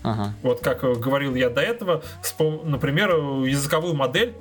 [0.06, 0.34] Ага.
[0.43, 2.03] Вот как говорил я до этого,
[2.64, 3.10] например,
[3.45, 4.36] языковую модель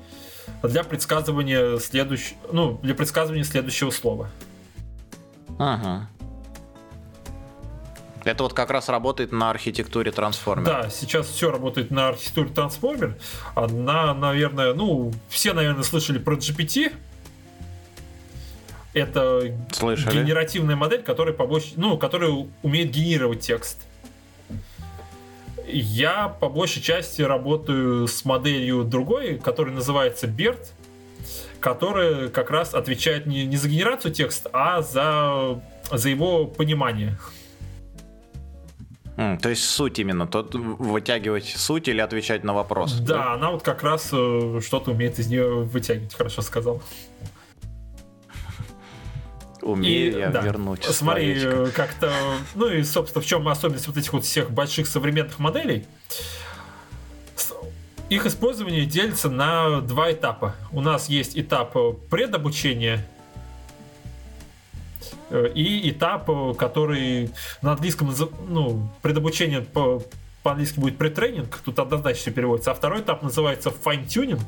[0.62, 4.29] для предсказывания следующего, ну, для предсказывания следующего слова.
[5.59, 6.09] Ага.
[8.25, 10.65] Это вот как раз работает на архитектуре трансформера.
[10.65, 13.17] Да, сейчас все работает на архитектуре трансформер.
[13.55, 16.93] Одна, наверное, ну, все, наверное, слышали про GPT.
[18.95, 20.23] Это Слышали?
[20.23, 23.79] генеративная модель, которая побольше, ну, которая умеет генерировать текст.
[25.67, 30.67] Я по большей части работаю с моделью другой, которая называется BERT,
[31.61, 35.61] которая как раз отвечает не, не за генерацию текста, а за,
[35.91, 37.17] за его понимание.
[39.17, 42.95] М, то есть суть именно, тот вытягивать суть или отвечать на вопрос.
[42.95, 46.83] Да, она вот как раз э, что-то умеет из нее вытягивать, хорошо сказал.
[49.65, 52.12] Умею я да, вернуть Смотри, э, как-то.
[52.55, 55.87] Ну и, собственно, в чем особенность вот этих вот всех больших современных моделей?
[58.11, 60.55] Их использование делится на два этапа.
[60.71, 63.07] У нас есть этап э, предобучения
[65.31, 67.31] э, и этап, который
[67.62, 68.15] на английском,
[68.47, 70.03] ну, предобучение по,
[70.43, 74.43] по-английски будет претренинг, тут однозначно все переводится, а второй этап называется fine-tuning,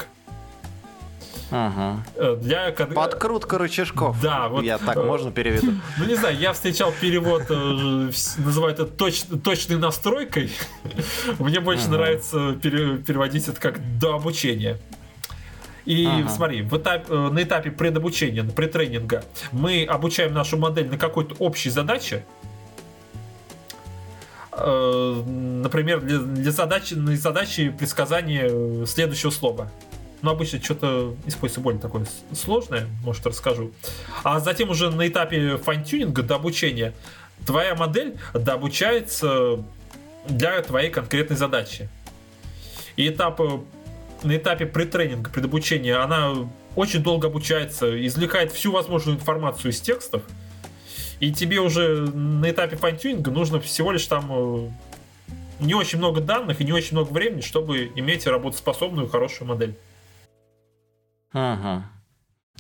[1.51, 2.03] Ага.
[2.17, 2.71] э, для...
[2.73, 4.21] Подкрутка рычажков.
[4.21, 5.75] Да, вот, Я так э, можно переведу?
[5.99, 10.51] Ну, не знаю, я встречал перевод, э, называют это точ- точной настройкой.
[11.39, 14.79] Мне больше нравится пере- переводить это как до обучения.
[15.85, 16.29] И Ага.
[16.31, 22.25] смотри, в этап- на этапе предобучения, претренинга, мы обучаем нашу модель на какой-то общей задаче.
[24.59, 29.71] Например, для, для задачи, на задачи предсказания следующего слова.
[30.23, 33.73] Ну, обычно что-то используется более такое сложное, может, расскажу.
[34.25, 36.95] А затем уже на этапе файн-тюнинга до обучения
[37.45, 39.63] твоя модель дообучается
[40.29, 41.89] для твоей конкретной задачи.
[42.97, 43.61] И этап, э,
[44.23, 46.33] на этапе претренинга, предобучения, она
[46.75, 50.23] очень долго обучается, извлекает всю возможную информацию из текстов,
[51.21, 54.69] и тебе уже на этапе файн-тюнинга нужно всего лишь там э,
[55.61, 59.77] не очень много данных и не очень много времени, чтобы иметь работоспособную хорошую модель.
[61.33, 61.85] Ага.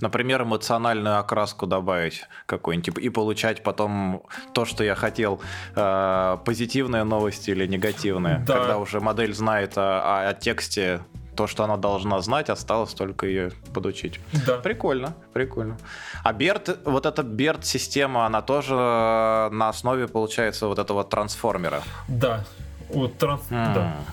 [0.02, 5.40] Например, эмоциональную окраску добавить какой-нибудь и получать потом то, что я хотел,
[5.74, 8.38] э, позитивные новости или негативные.
[8.46, 8.58] Да.
[8.58, 11.00] Когда уже модель знает о, о- о тексте
[11.34, 14.20] то, что она должна знать, осталось только ее подучить.
[14.46, 14.58] Да.
[14.58, 15.78] Прикольно, прикольно.
[16.22, 21.82] А Берт, вот эта Берт-система, она тоже э, на основе, получается, вот этого трансформера.
[22.08, 22.44] Да.
[22.90, 23.42] Вот транс...
[23.50, 23.96] Да.
[23.98, 24.04] М.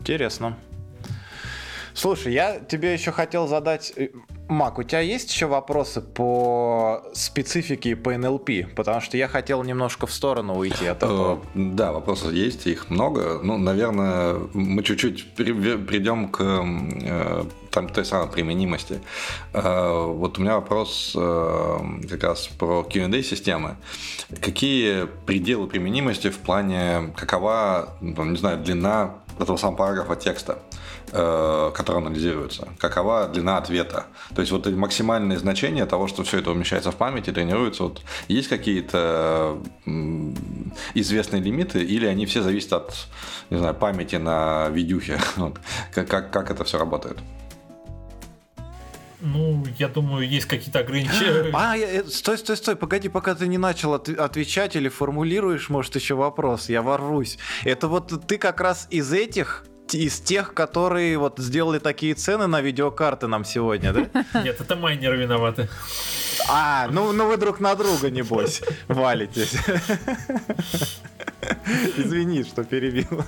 [0.00, 0.56] Интересно.
[1.94, 3.92] Слушай, я тебе еще хотел задать...
[3.96, 4.08] э,
[4.48, 8.50] Мак, у тебя есть еще вопросы по специфике по НЛП?
[8.76, 11.34] Потому что я хотел немножко в сторону уйти от этого.
[11.54, 13.40] Э, Да, вопросов есть, их много.
[13.42, 19.00] Ну, наверное, мы чуть-чуть при- придем к э, там, той самой применимости.
[19.54, 23.76] Вот у меня вопрос как раз про Q&A системы.
[24.40, 30.58] Какие пределы применимости в плане, какова, ну, не знаю, длина этого самого параграфа текста?
[31.12, 34.06] Э, которая анализируется, какова длина ответа.
[34.34, 37.84] То есть вот максимальное значение того, что все это умещается в памяти, тренируется.
[37.84, 39.58] Вот есть какие-то
[40.94, 42.94] известные лимиты, или они все зависят от,
[43.50, 45.18] не знаю, памяти на видюхе?
[45.36, 45.58] Вот.
[45.92, 47.18] Как, как, как это все работает?
[49.24, 51.52] Ну, я думаю, есть какие-то ограничения.
[51.54, 55.68] А, я, э, стой, стой, стой, погоди, пока ты не начал от, отвечать или формулируешь,
[55.68, 57.38] может, еще вопрос, я ворвусь.
[57.64, 62.60] Это вот ты как раз из этих из тех, которые вот сделали такие цены на
[62.60, 64.24] видеокарты нам сегодня, да?
[64.42, 65.68] Нет, это майнеры виноваты.
[66.48, 69.54] А, ну, ну вы друг на друга, небось, валитесь.
[71.96, 73.24] Извини, что перебил.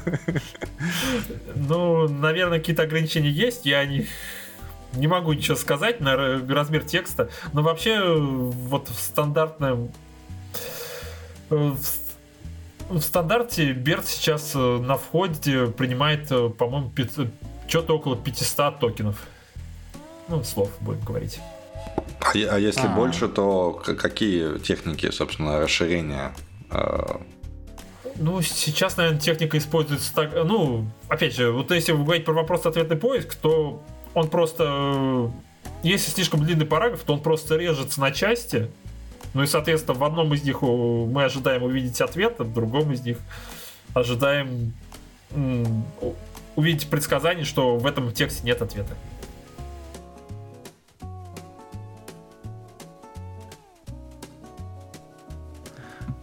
[1.55, 3.67] Ну, наверное, какие-то ограничения есть.
[3.67, 4.07] Я не,
[4.95, 7.29] не могу ничего сказать на размер текста.
[7.53, 9.93] Но вообще, вот в стандартном...
[11.51, 12.04] В
[12.99, 16.93] в стандарте Берт сейчас э, на входе принимает, э, по-моему,
[17.69, 19.27] что-то около 500 токенов.
[20.29, 21.41] Ну, слов будем говорить.
[22.21, 22.97] А, а если А-а-а.
[22.97, 26.35] больше, то какие техники, собственно, расширения?
[26.71, 27.19] Э?
[28.17, 30.33] Ну, сейчас, наверное, техника используется так...
[30.35, 33.83] Ну, опять же, вот если вы говорите про вопрос-ответный поиск, то
[34.15, 35.31] он просто...
[35.83, 38.71] Если слишком длинный параграф, то он просто режется на части,
[39.35, 43.03] ну и, соответственно, в одном из них мы ожидаем увидеть ответ, а в другом из
[43.03, 43.19] них
[43.93, 44.73] ожидаем
[46.57, 48.97] увидеть предсказание, что в этом тексте нет ответа.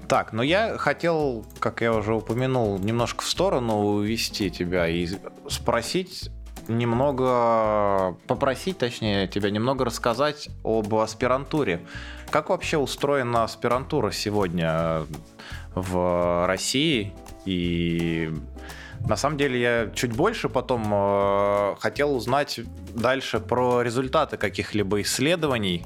[0.08, 5.08] Так, но я хотел, как я уже упомянул, немножко в сторону увести тебя и
[5.48, 6.30] спросить
[6.68, 11.86] немного, попросить, точнее, тебя немного рассказать об аспирантуре.
[12.32, 15.06] Как вообще устроена аспирантура сегодня
[15.76, 17.14] в России?
[17.46, 18.32] И
[19.06, 22.62] на самом деле я чуть больше потом э, хотел узнать
[22.94, 25.86] дальше про результаты каких-либо исследований.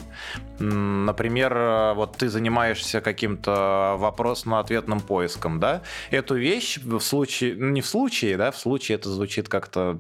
[0.59, 5.81] Например, э, вот ты занимаешься каким-то вопросно-ответным поиском, да?
[6.11, 9.99] Эту вещь в случае, ну, не в случае, да, в случае это звучит как-то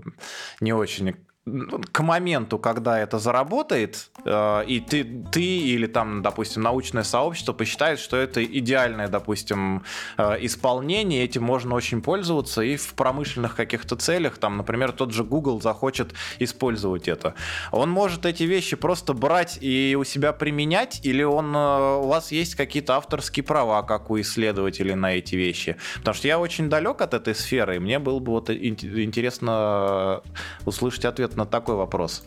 [0.59, 1.15] не очень
[1.45, 7.99] к моменту, когда это заработает, э, и ты, ты или там, допустим, научное сообщество посчитает,
[7.99, 9.83] что это идеальное, допустим,
[10.17, 15.23] э, исполнение, этим можно очень пользоваться и в промышленных каких-то целях, там, например, тот же
[15.23, 17.35] Google захочет использовать это.
[17.71, 22.31] Он может эти вещи просто брать и у себя применять, или он, э, у вас
[22.31, 25.77] есть какие-то авторские права, как у исследователей на эти вещи?
[25.97, 30.23] Потому что я очень далек от этой сферы, и мне было бы вот интересно
[30.65, 32.23] услышать ответ на такой вопрос?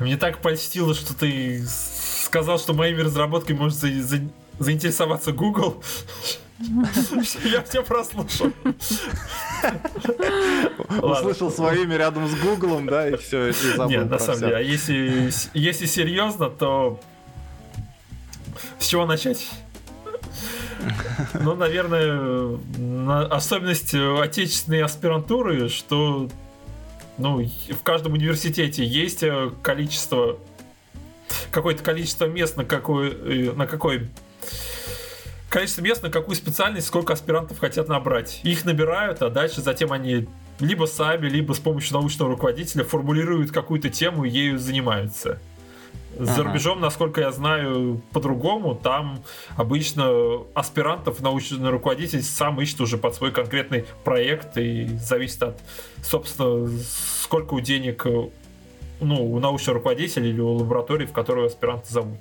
[0.00, 4.20] Мне так польстило, что ты сказал, что моими разработками может за, за,
[4.58, 5.82] заинтересоваться Google.
[7.44, 8.52] Я все прослушал.
[11.02, 14.60] Услышал своими рядом с Гуглом, да, и все, и забыл Нет, на самом деле, а
[14.60, 17.00] если, если серьезно, то
[18.78, 19.50] с чего начать?
[21.34, 22.58] Ну, наверное,
[23.28, 26.28] особенность отечественной аспирантуры, что
[27.18, 30.38] ну, в каждом университете есть э, количество
[31.50, 34.08] какое-то количество мест на какой э, на какой
[35.48, 38.40] количество мест на какую специальность сколько аспирантов хотят набрать.
[38.42, 40.26] Их набирают, а дальше затем они
[40.58, 45.38] либо сами, либо с помощью научного руководителя формулируют какую-то тему и ею занимаются.
[46.18, 46.42] За ага.
[46.44, 48.74] рубежом, насколько я знаю, по-другому.
[48.74, 49.22] Там
[49.56, 55.60] обычно аспирантов научный руководитель сам ищет уже под свой конкретный проект и зависит от,
[56.02, 56.68] собственно,
[57.22, 58.06] сколько у денег
[59.00, 62.18] ну, у научного руководителя или у лаборатории, в которую аспиранты зовут.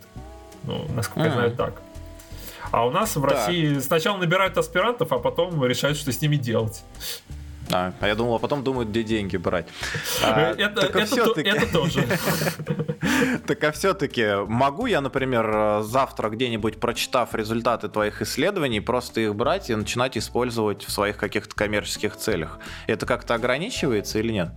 [0.64, 1.30] Ну, насколько ага.
[1.30, 1.82] я знаю, так.
[2.72, 3.32] А у нас в так.
[3.32, 6.84] России сначала набирают аспирантов, а потом решают, что с ними делать.
[7.72, 9.68] А, а я думал, а потом думают, где деньги брать.
[10.24, 12.08] А, это, это, это тоже.
[13.48, 19.70] Так а все-таки могу я, например, завтра где-нибудь, прочитав результаты твоих исследований, просто их брать
[19.70, 22.60] и начинать использовать в своих каких-то коммерческих целях?
[22.88, 24.50] Это как-то ограничивается или нет?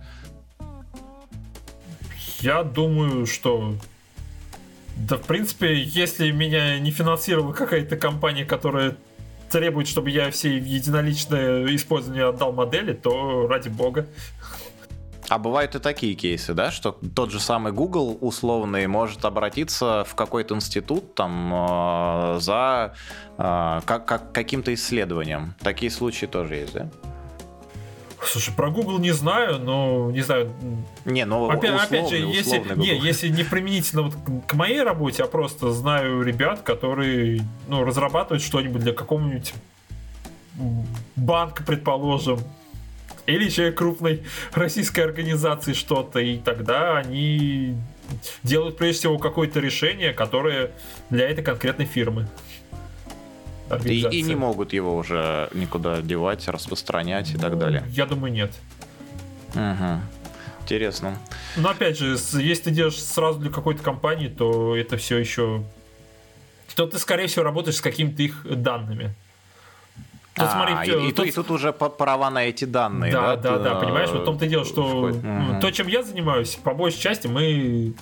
[2.39, 3.73] Я думаю, что
[4.97, 8.97] да, в принципе, если меня не финансировала какая-то компания, которая
[9.49, 14.07] требует, чтобы я все единоличное использование отдал модели, то ради бога.
[15.29, 20.15] А бывают и такие кейсы, да, что тот же самый Google условный может обратиться в
[20.15, 22.95] какой-то институт там э, за
[23.37, 25.53] э, как, как, каким-то исследованием.
[25.59, 26.89] Такие случаи тоже есть, да?
[28.23, 30.51] Слушай, про Google не знаю, но не знаю.
[31.05, 34.15] Не, ну опять, условный, опять же, если не, если не применительно вот
[34.47, 39.53] к моей работе, а просто знаю ребят, которые ну, разрабатывают что-нибудь для какого-нибудь
[41.15, 42.39] банка, предположим,
[43.27, 47.75] или еще крупной российской организации что-то, и тогда они
[48.43, 50.71] делают прежде всего какое-то решение, которое
[51.09, 52.27] для этой конкретной фирмы.
[53.83, 57.83] И, и не могут его уже никуда девать, распространять и так далее.
[57.89, 58.51] Я думаю, нет.
[59.53, 60.01] Угу.
[60.63, 61.17] Интересно.
[61.55, 65.63] Но опять же, если ты делаешь сразу для какой-то компании, то это все еще...
[66.75, 69.15] То ты, скорее всего, работаешь с какими-то их данными.
[70.35, 71.25] Тут, а, смотри, и, тут...
[71.25, 73.11] и тут уже права на эти данные.
[73.11, 75.59] Да, да, да, да понимаешь, вот в том-то и дело, что угу.
[75.59, 77.93] то, чем я занимаюсь, по большей части мы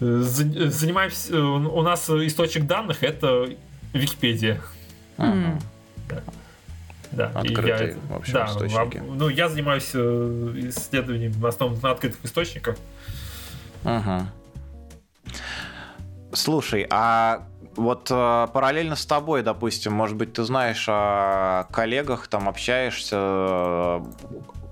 [0.00, 3.48] э, занимаемся, э, у нас источник данных это
[3.94, 4.60] Википедия.
[5.18, 5.60] Угу.
[6.08, 6.22] Да.
[7.12, 8.98] Да, Открытые, я, в общем, да, источники.
[8.98, 12.76] ну, я занимаюсь э, исследованием в основном на открытых источниках.
[13.84, 14.26] Ага.
[16.32, 17.46] Слушай, а
[17.76, 24.02] вот э, параллельно с тобой, допустим, может быть, ты знаешь о коллегах, там общаешься.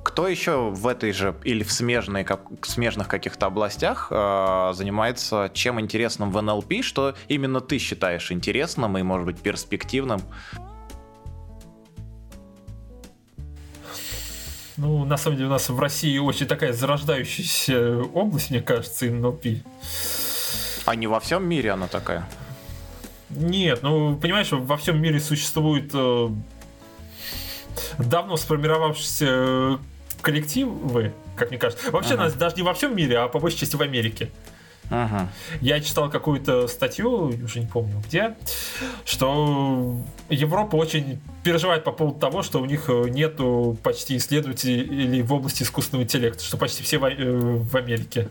[0.05, 5.81] Кто еще в этой же или в смежной, как, смежных каких-то областях э, занимается чем
[5.81, 10.21] интересным в НЛП, что именно ты считаешь интересным и, может быть, перспективным?
[14.77, 19.47] Ну, на самом деле, у нас в России очень такая зарождающаяся область, мне кажется, НЛП.
[20.85, 22.29] А не во всем мире она такая?
[23.31, 26.29] Нет, ну, понимаешь, во всем мире существуют э,
[27.99, 29.79] давно сформировавшиеся
[30.25, 31.91] коллективы, как мне кажется.
[31.91, 32.25] Вообще, ага.
[32.25, 34.31] нас даже не во всем мире, а по большей части в Америке.
[34.91, 35.29] Ага.
[35.61, 38.35] Я читал какую-то статью, уже не помню где,
[39.05, 39.97] что
[40.29, 46.05] Европа очень переживает по поводу того, что у них нету почти исследователей в области искусственного
[46.05, 48.29] интеллекта, что почти все в, э, в Америке.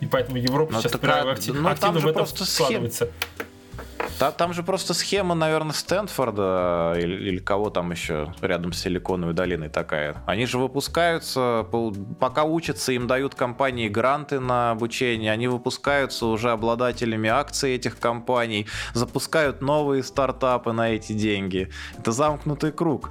[0.00, 3.06] И поэтому Европа но сейчас такая, актив, ну, активно в этом вкладывается.
[3.06, 3.46] Схем...
[4.18, 9.32] Там, там же просто схема, наверное, Стэнфорда или, или кого там еще рядом с Силиконовой
[9.32, 10.16] долиной такая.
[10.26, 11.66] Они же выпускаются,
[12.18, 18.66] пока учатся, им дают компании гранты на обучение, они выпускаются уже обладателями акций этих компаний,
[18.92, 21.70] запускают новые стартапы на эти деньги.
[21.96, 23.10] Это замкнутый круг.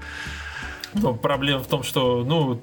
[0.93, 2.61] Но проблема в том, что, ну,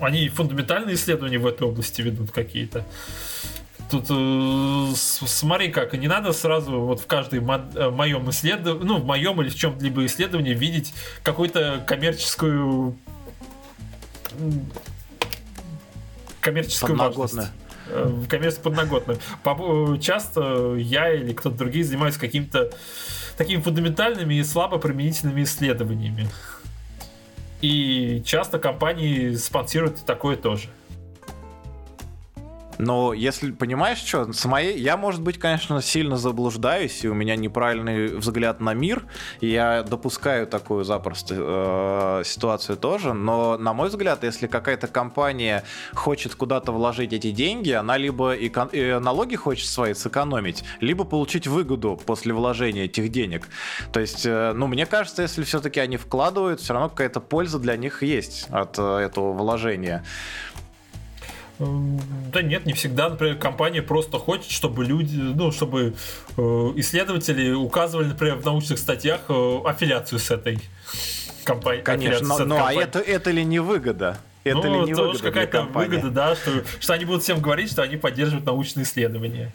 [0.00, 2.84] они фундаментальные исследования в этой области ведут какие-то.
[3.92, 9.04] Тут э, смотри как, не надо сразу вот в каждой мо- моем исследовании, ну, в
[9.04, 12.96] моем или в чем-либо исследовании видеть какую-то коммерческую
[16.40, 17.52] коммерческую важность.
[17.88, 19.18] Э, коммерчески подноготную.
[19.98, 22.70] Часто я или кто-то другие занимаются какими-то
[23.36, 26.30] такими фундаментальными и слабо применительными исследованиями.
[27.60, 30.70] И часто компании спонсируют такое тоже.
[32.82, 37.36] Но если понимаешь, что, с моей, я, может быть, конечно, сильно заблуждаюсь, и у меня
[37.36, 39.04] неправильный взгляд на мир,
[39.40, 45.62] я допускаю такую запросто э, ситуацию тоже, но, на мой взгляд, если какая-то компания
[45.94, 51.46] хочет куда-то вложить эти деньги, она либо и э, налоги хочет свои сэкономить, либо получить
[51.46, 53.48] выгоду после вложения этих денег.
[53.92, 57.76] То есть, э, ну, мне кажется, если все-таки они вкладывают, все равно какая-то польза для
[57.76, 60.04] них есть от э, этого вложения.
[62.32, 63.10] Да нет, не всегда.
[63.10, 65.94] Например, компания просто хочет, чтобы люди, ну, чтобы
[66.36, 66.42] э,
[66.76, 70.58] исследователи указывали, например, в научных статьях э, аффилиацию с этой
[71.44, 71.82] компанией.
[71.82, 74.18] Конечно, но, но а это, это ли не выгода?
[74.44, 77.82] Это ну, ли не тоже какая-то выгода, да, что, что они будут всем говорить, что
[77.82, 79.52] они поддерживают научные исследования.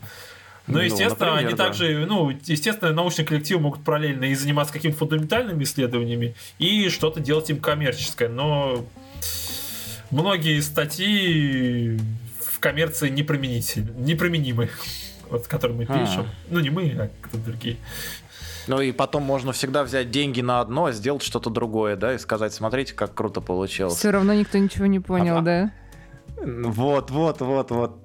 [0.67, 1.65] Но, ну, естественно, например, они да.
[1.65, 7.49] также, ну, естественно, научные коллективы могут параллельно и заниматься какими-то фундаментальными исследованиями, и что-то делать
[7.49, 8.27] им коммерческое.
[8.27, 8.85] Но
[10.11, 11.99] многие статьи
[12.39, 14.69] в коммерции неприменимы,
[15.29, 15.99] вот, которые мы а.
[15.99, 16.21] пишем.
[16.21, 16.33] А.
[16.49, 17.77] Ну, не мы, а кто-то другие.
[18.67, 22.17] Ну и потом можно всегда взять деньги на одно, а сделать что-то другое, да, и
[22.17, 23.95] сказать, смотрите, как круто получилось.
[23.95, 25.71] Все равно никто ничего не понял, а, да?
[26.35, 27.97] Вот, вот, вот, вот.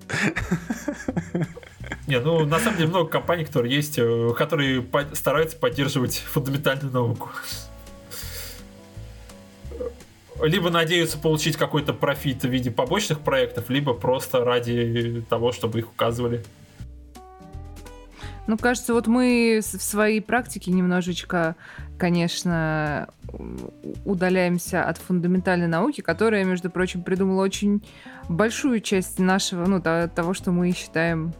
[2.07, 7.31] Не, ну на самом деле много компаний, которые есть, э, которые стараются поддерживать фундаментальную науку
[10.43, 15.89] либо надеются получить какой-то профит в виде побочных проектов, либо просто ради того, чтобы их
[15.91, 16.43] указывали.
[18.49, 21.55] Ну, кажется, вот мы в своей практике немножечко,
[21.97, 23.09] конечно,
[24.05, 27.85] удаляемся от фундаментальной науки, которая, между прочим, придумала очень
[28.29, 31.33] большую часть нашего, ну, того, что мы считаем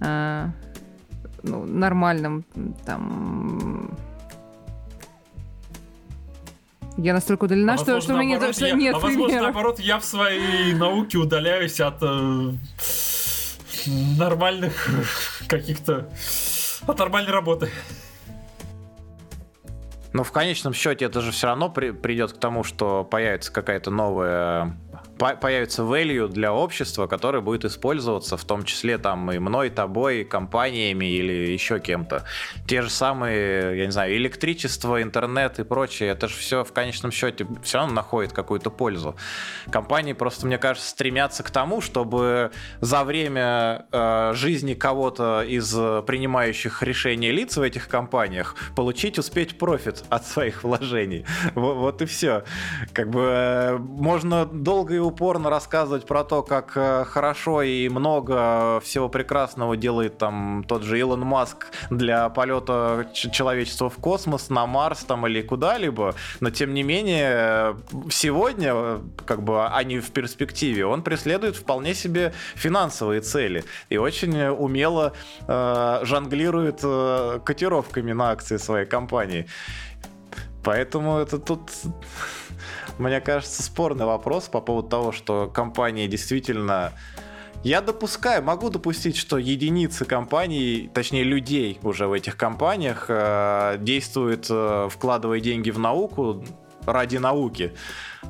[0.00, 0.46] э,
[1.42, 2.44] ну, нормальным,
[2.84, 3.98] там,
[6.96, 9.42] я настолько удалена, а что, возможно, что у меня даже я, нет А возможно, примеров.
[9.54, 12.52] наоборот, я в своей науке удаляюсь от э,
[14.18, 14.88] нормальных
[15.48, 16.08] каких-то...
[16.86, 17.70] от нормальной работы.
[20.12, 23.90] Но в конечном счете это же все равно при, придет к тому, что появится какая-то
[23.90, 24.76] новая
[25.20, 31.04] появится value для общества, который будет использоваться в том числе там и мной, тобой, компаниями
[31.04, 32.24] или еще кем-то.
[32.66, 37.12] Те же самые, я не знаю, электричество, интернет и прочее, это же все в конечном
[37.12, 39.14] счете все равно находит какую-то пользу.
[39.70, 42.50] Компании просто, мне кажется, стремятся к тому, чтобы
[42.80, 45.70] за время э, жизни кого-то из
[46.06, 51.26] принимающих решения лиц в этих компаниях получить, успеть профит от своих вложений.
[51.54, 52.44] Вот, вот и все.
[52.92, 58.80] Как бы э, можно долго и упорно рассказывать про то, как э, хорошо и много
[58.80, 65.00] всего прекрасного делает там тот же Илон Маск для полета человечества в космос, на Марс
[65.00, 67.76] там или куда-либо, но тем не менее
[68.10, 74.40] сегодня, как бы, а не в перспективе, он преследует вполне себе финансовые цели и очень
[74.48, 75.12] умело
[75.48, 79.46] э, жонглирует э, котировками на акции своей компании.
[80.62, 81.70] Поэтому это тут
[83.00, 86.92] мне кажется, спорный вопрос по поводу того, что компании действительно
[87.62, 94.46] я допускаю, могу допустить, что единицы компаний, точнее людей уже в этих компаниях э, действуют,
[94.48, 96.42] э, вкладывая деньги в науку
[96.86, 97.74] ради науки.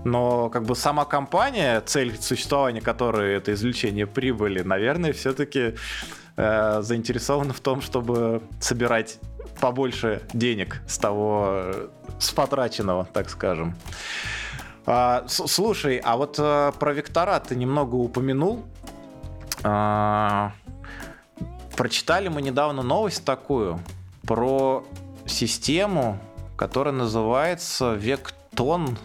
[0.04, 5.74] Но как бы сама компания, цель существования которой это извлечение прибыли, наверное, все-таки
[6.36, 9.20] э, заинтересована в том, чтобы собирать
[9.60, 11.72] побольше денег с того,
[12.18, 13.76] с потраченного, так скажем.
[14.93, 18.64] А, слушай, а вот а, про вектора ты немного упомянул.
[19.62, 20.53] А,
[21.76, 23.78] прочитали мы недавно новость такую
[24.26, 24.84] про
[25.26, 26.18] систему,
[26.57, 28.99] которая называется Vecton.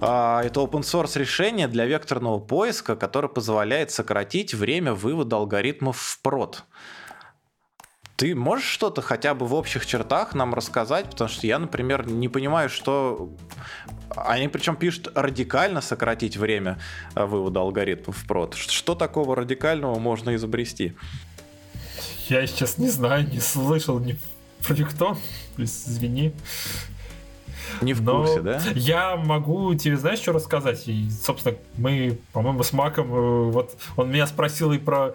[0.00, 6.20] А, это open source решение для векторного поиска, которое позволяет сократить время вывода алгоритмов в
[6.22, 6.64] прод.
[8.16, 11.10] Ты можешь что-то хотя бы в общих чертах нам рассказать?
[11.10, 13.30] Потому что я, например, не понимаю, что...
[14.16, 16.78] Они причем пишут радикально сократить время
[17.14, 18.54] э, вывода алгоритмов в прод.
[18.54, 20.94] Что такого радикального можно изобрести?
[22.28, 24.18] Я сейчас не знаю, не слышал ни
[24.66, 25.18] про Виктон.
[25.58, 26.32] Извини.
[27.82, 28.62] Не в Но курсе, да?
[28.74, 30.88] Я могу тебе, знаешь, что рассказать?
[30.88, 35.14] И, собственно, мы, по-моему, с Маком, э, вот он меня спросил и про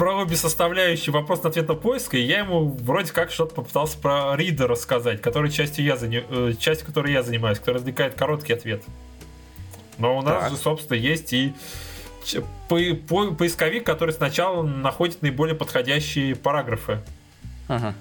[0.00, 5.20] про обе составляющие вопрос-ответа поиска, и я ему вроде как что-то попытался про Рида рассказать,
[5.20, 6.22] который частью я заня...
[6.30, 8.82] Э, часть которой я занимаюсь, который развлекает короткий ответ.
[9.98, 10.52] Но у нас так.
[10.52, 11.52] же, собственно, есть и
[12.70, 17.02] по по поисковик, который сначала находит наиболее подходящие параграфы.
[17.68, 17.94] Ага.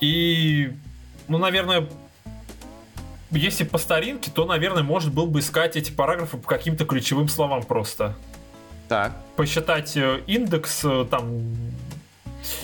[0.00, 0.72] И,
[1.28, 1.86] ну, наверное,
[3.30, 7.62] если по старинке, то, наверное, может был бы искать эти параграфы по каким-то ключевым словам
[7.62, 8.16] просто.
[8.92, 9.16] Так.
[9.36, 11.56] Посчитать э, индекс э, там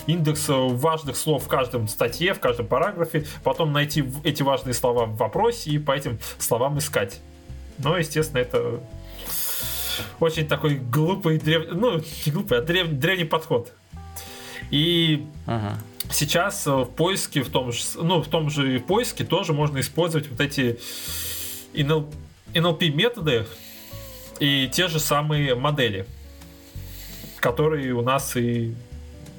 [0.07, 5.07] индекс э, важных слов в каждом статье, в каждом параграфе, потом найти эти важные слова
[5.07, 7.22] в вопросе и по этим словам искать.
[7.79, 8.79] Но, естественно, это
[10.20, 11.68] очень такой глупый, древ...
[11.72, 12.89] ну, не глупый, а древ...
[12.91, 13.72] древний подход.
[14.70, 15.79] И ага.
[16.11, 20.43] сейчас в поиске, в том же, ну, в том же поиске тоже можно использовать вот
[20.43, 20.79] эти
[21.72, 22.14] NLP,
[22.53, 23.47] NLP методы
[24.41, 26.07] и те же самые модели
[27.41, 28.74] которые у нас и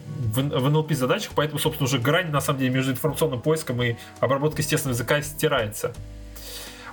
[0.07, 3.95] в, в NLP задачах, поэтому, собственно, уже грань, на самом деле, между информационным поиском и
[4.19, 5.93] обработкой естественного языка стирается.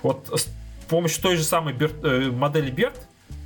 [0.03, 0.47] Вот с
[0.87, 2.95] помощью той же самой Берт, э, модели BERT,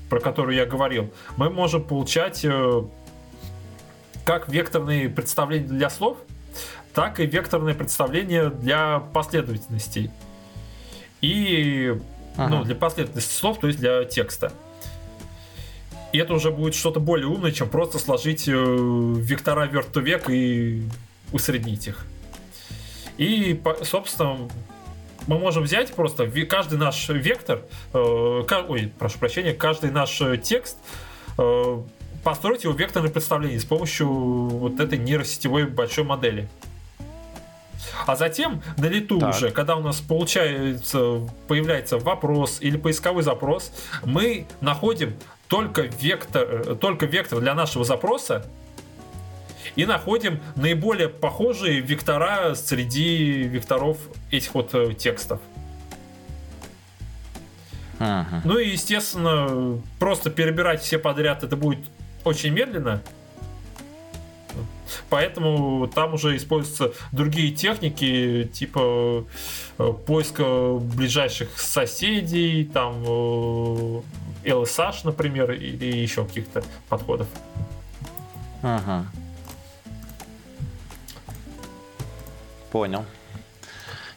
[0.10, 2.84] про которую я говорил, мы можем получать э,
[4.26, 6.18] как векторные представления для слов,
[6.94, 10.12] так и векторные представления для последовательностей.
[11.22, 11.96] И
[12.38, 12.56] ну, ага.
[12.56, 14.52] ну, для последовательности слов, то есть для текста.
[16.12, 20.84] И это уже будет что-то более умное, чем просто сложить э, вектора век и
[21.32, 22.06] усреднить их.
[23.18, 24.50] И, собственно,
[25.28, 27.62] мы можем взять просто каждый наш вектор,
[27.94, 30.78] э, ой, прошу прощения, каждый наш э, текст,
[32.24, 36.50] построить его векторное представление с помощью вот этой нейросетевой большой модели.
[38.06, 39.36] А затем на лету так.
[39.36, 43.72] уже, когда у нас получается, появляется вопрос или поисковой запрос,
[44.04, 45.16] мы находим
[45.52, 48.46] только вектор, э, только вектор для нашего запроса
[49.76, 53.98] и находим наиболее похожие вектора среди векторов
[54.32, 55.42] этих вот э, текстов.
[58.00, 58.42] Ага.
[58.46, 61.86] Ну и, естественно, просто перебирать все подряд это будет
[62.24, 63.02] очень медленно.
[65.10, 69.26] Поэтому там уже используются другие техники, типа
[69.78, 73.04] э, поиска ближайших соседей, там
[74.44, 77.28] LSH, например, или еще каких-то подходов.
[78.62, 79.06] Ага.
[82.72, 83.06] Понял.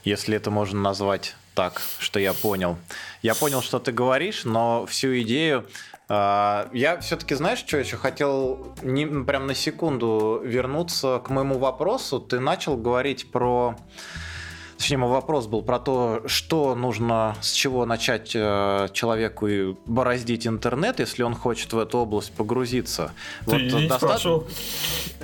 [0.04, 2.76] Если это можно назвать так, что я понял.
[3.22, 5.66] Я понял, что ты говоришь, но всю идею
[6.08, 12.20] я все-таки, знаешь, что еще хотел не, прям на секунду вернуться к моему вопросу.
[12.20, 13.76] Ты начал говорить про
[14.76, 20.46] Точнее, мой вопрос был про то, что нужно, с чего начать э, человеку и бороздить
[20.46, 23.12] интернет, если он хочет в эту область погрузиться.
[23.46, 24.06] Ты вот, не доста...
[24.06, 24.46] спрашивал?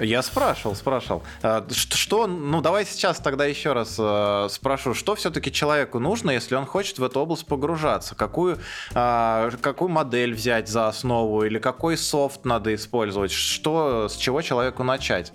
[0.01, 1.23] Я спрашивал, спрашивал.
[1.43, 6.55] Э, что, ну давай сейчас тогда еще раз э, спрошу, что все-таки человеку нужно, если
[6.55, 8.15] он хочет в эту область погружаться?
[8.15, 8.59] Какую,
[8.93, 13.33] какую модель взять за основу или какой софт надо использовать?
[13.33, 15.33] Что, с чего человеку начать?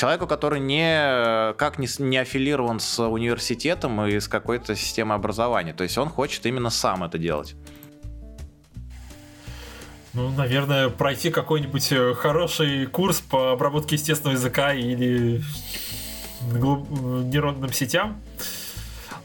[0.00, 5.74] Человеку, который не, как не, не аффилирован с университетом и с какой-то системой образования.
[5.74, 7.54] То есть он хочет именно сам это делать.
[10.14, 15.42] Ну, наверное, пройти какой-нибудь э, хороший курс по обработке естественного языка или
[16.50, 18.22] нейронным сетям.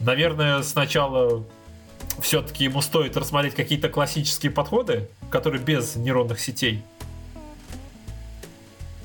[0.00, 1.42] Наверное, сначала
[2.20, 6.84] все-таки ему стоит рассмотреть какие-то классические подходы, которые без нейронных сетей.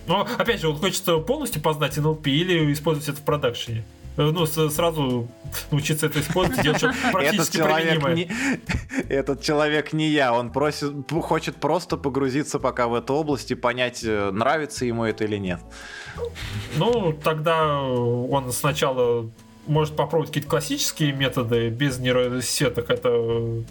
[0.07, 3.85] Но, опять же, он хочет полностью познать NLP или использовать это в продакшене.
[4.17, 5.29] Э, ну, сразу
[5.71, 8.13] научиться это использовать, делать что-то практически этот применимое.
[8.13, 8.31] Не,
[9.09, 14.03] этот человек не я, он просит, хочет просто погрузиться пока в эту область и понять,
[14.03, 15.59] э, нравится ему это или нет.
[16.75, 19.29] Ну, тогда он сначала
[19.67, 22.89] может попробовать какие-то классические методы без нейросеток.
[22.89, 23.63] Это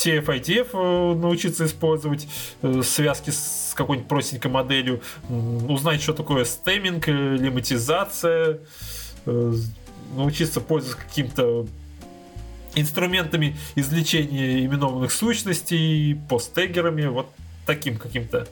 [0.00, 2.26] TF-ITF э, научиться использовать,
[2.62, 5.02] э, связки с какой-нибудь простенькой моделью,
[5.68, 8.60] узнать, что такое стеминг, э, лиматизация,
[10.16, 11.66] научиться пользоваться каким-то
[12.74, 17.28] инструментами извлечения именованных сущностей, посттегерами, вот
[17.66, 18.48] таким каким-то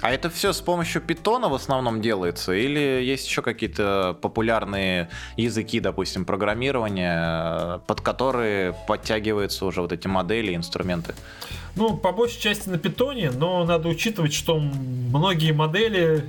[0.00, 2.52] а это все с помощью питона в основном делается?
[2.52, 10.54] Или есть еще какие-то популярные языки, допустим, программирования, под которые подтягиваются уже вот эти модели,
[10.54, 11.14] инструменты?
[11.74, 16.24] Ну, по большей части на питоне, но надо учитывать, что многие модели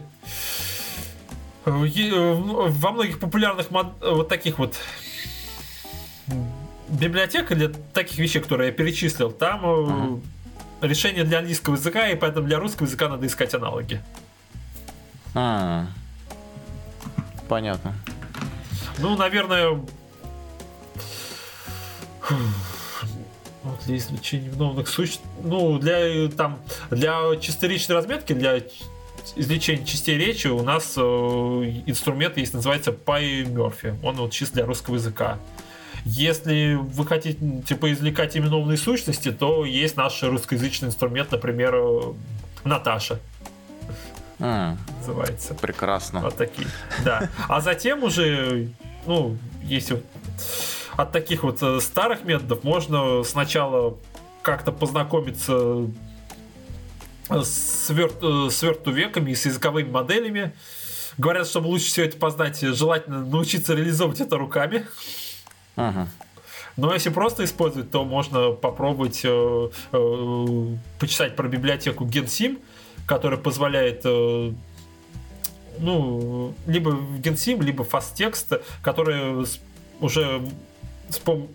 [1.65, 3.87] э, э, во многих популярных мод...
[4.01, 4.75] вот таких вот
[6.87, 10.21] библиотек для таких вещей, которые я перечислил, там uh-huh
[10.81, 14.01] решение для английского языка, и поэтому для русского языка надо искать аналоги.
[15.35, 15.87] А,
[17.47, 17.93] понятно.
[18.97, 19.79] Ну, наверное,
[23.63, 26.59] вот для извлечения виновных существ, ну, для там,
[26.89, 28.61] для чисторечной разметки, для
[29.35, 31.01] извлечения частей речи у нас э,
[31.85, 33.99] инструмент есть, называется PyMurphy.
[34.03, 35.37] Он вот чисто для русского языка.
[36.05, 42.01] Если вы хотите типа извлекать именованные сущности, то есть наш русскоязычный инструмент, например, э,
[42.63, 43.19] Наташа.
[44.39, 44.77] Mm.
[44.99, 45.53] Называется.
[45.53, 46.21] Прекрасно.
[46.21, 46.67] Вот такие.
[47.03, 47.29] Да.
[47.47, 48.69] А затем уже,
[49.05, 50.01] ну, если
[50.95, 53.97] от таких вот э, старых методов можно сначала
[54.41, 55.87] как-то познакомиться
[57.29, 57.89] с.
[57.89, 60.53] Э, с вертувеками и с языковыми моделями.
[61.17, 64.85] Говорят, чтобы лучше все это познать, желательно научиться реализовывать это руками.
[65.79, 66.07] Ага.
[66.75, 72.59] Но если просто использовать, то можно попробовать э, э, почитать про библиотеку GenSim,
[73.05, 74.51] которая позволяет э,
[75.79, 79.45] ну, либо GenSim, либо FastText, которые
[79.99, 80.41] уже
[81.09, 81.47] с, пом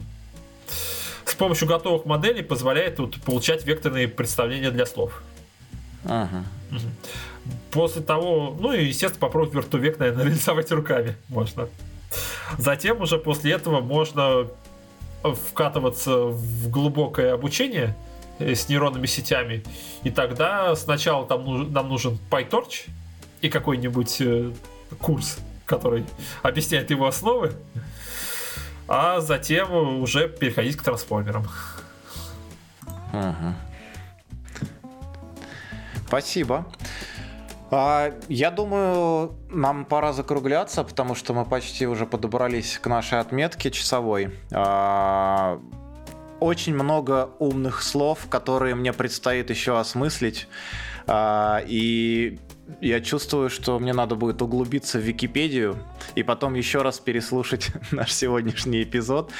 [1.24, 5.22] с помощью готовых моделей позволяет вот, получать векторные представления для слов.
[6.04, 6.44] Ага.
[7.70, 11.68] После того, ну и, естественно, попробовать вертувек, наверное, реализовать руками можно.
[12.58, 14.46] Затем уже после этого можно
[15.22, 17.94] вкатываться в глубокое обучение
[18.38, 19.64] э, с нейронными сетями.
[20.02, 22.88] И тогда сначала там нам нужен PyTorch
[23.40, 24.52] и какой-нибудь э,
[25.00, 26.04] курс, который
[26.42, 27.52] объясняет его основы,
[28.86, 31.46] а затем уже переходить к трансформерам.
[33.12, 33.56] Ага.
[36.06, 36.66] Спасибо.
[37.76, 43.72] А, я думаю, нам пора закругляться, потому что мы почти уже подобрались к нашей отметке
[43.72, 44.30] часовой.
[44.52, 45.60] А,
[46.38, 50.46] очень много умных слов, которые мне предстоит еще осмыслить.
[51.08, 52.38] А, и
[52.80, 55.76] я чувствую, что мне надо будет углубиться в Википедию
[56.14, 59.32] и потом еще раз переслушать наш сегодняшний эпизод,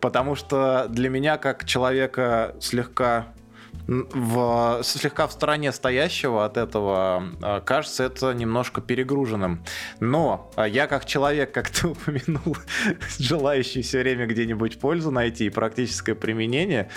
[0.00, 3.26] потому что для меня, как человека слегка
[3.90, 9.64] в, слегка в стороне стоящего от этого а, кажется это немножко перегруженным.
[9.98, 12.56] Но а, я как человек, как ты упомянул,
[13.18, 16.88] желающий все время где-нибудь пользу найти и практическое применение,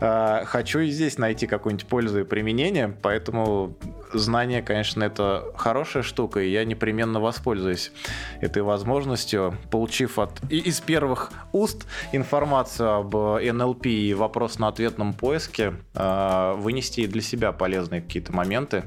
[0.00, 3.76] хочу и здесь найти какую-нибудь пользу и применение, поэтому
[4.12, 7.92] знание, конечно, это хорошая штука, и я непременно воспользуюсь
[8.40, 15.12] этой возможностью, получив от и из первых уст информацию об НЛП и вопрос на ответном
[15.12, 18.84] поиске, э, вынести для себя полезные какие-то моменты.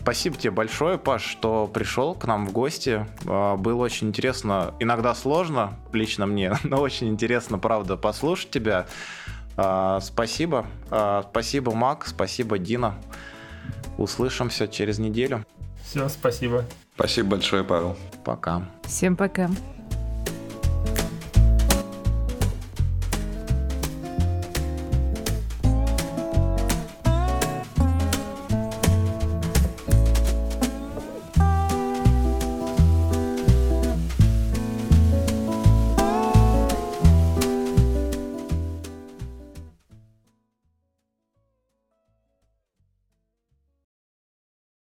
[0.00, 3.06] Спасибо тебе большое, Паш, что пришел к нам в гости.
[3.24, 8.86] Э, было очень интересно, иногда сложно, лично мне, но очень интересно, правда, послушать тебя.
[9.56, 10.66] Э, спасибо.
[11.30, 12.94] Спасибо, Мак, спасибо, Дина.
[13.98, 15.44] Услышимся через неделю.
[15.84, 16.64] Все, спасибо.
[16.94, 17.96] Спасибо большое, Павел.
[18.24, 18.62] Пока.
[18.84, 19.48] Всем пока.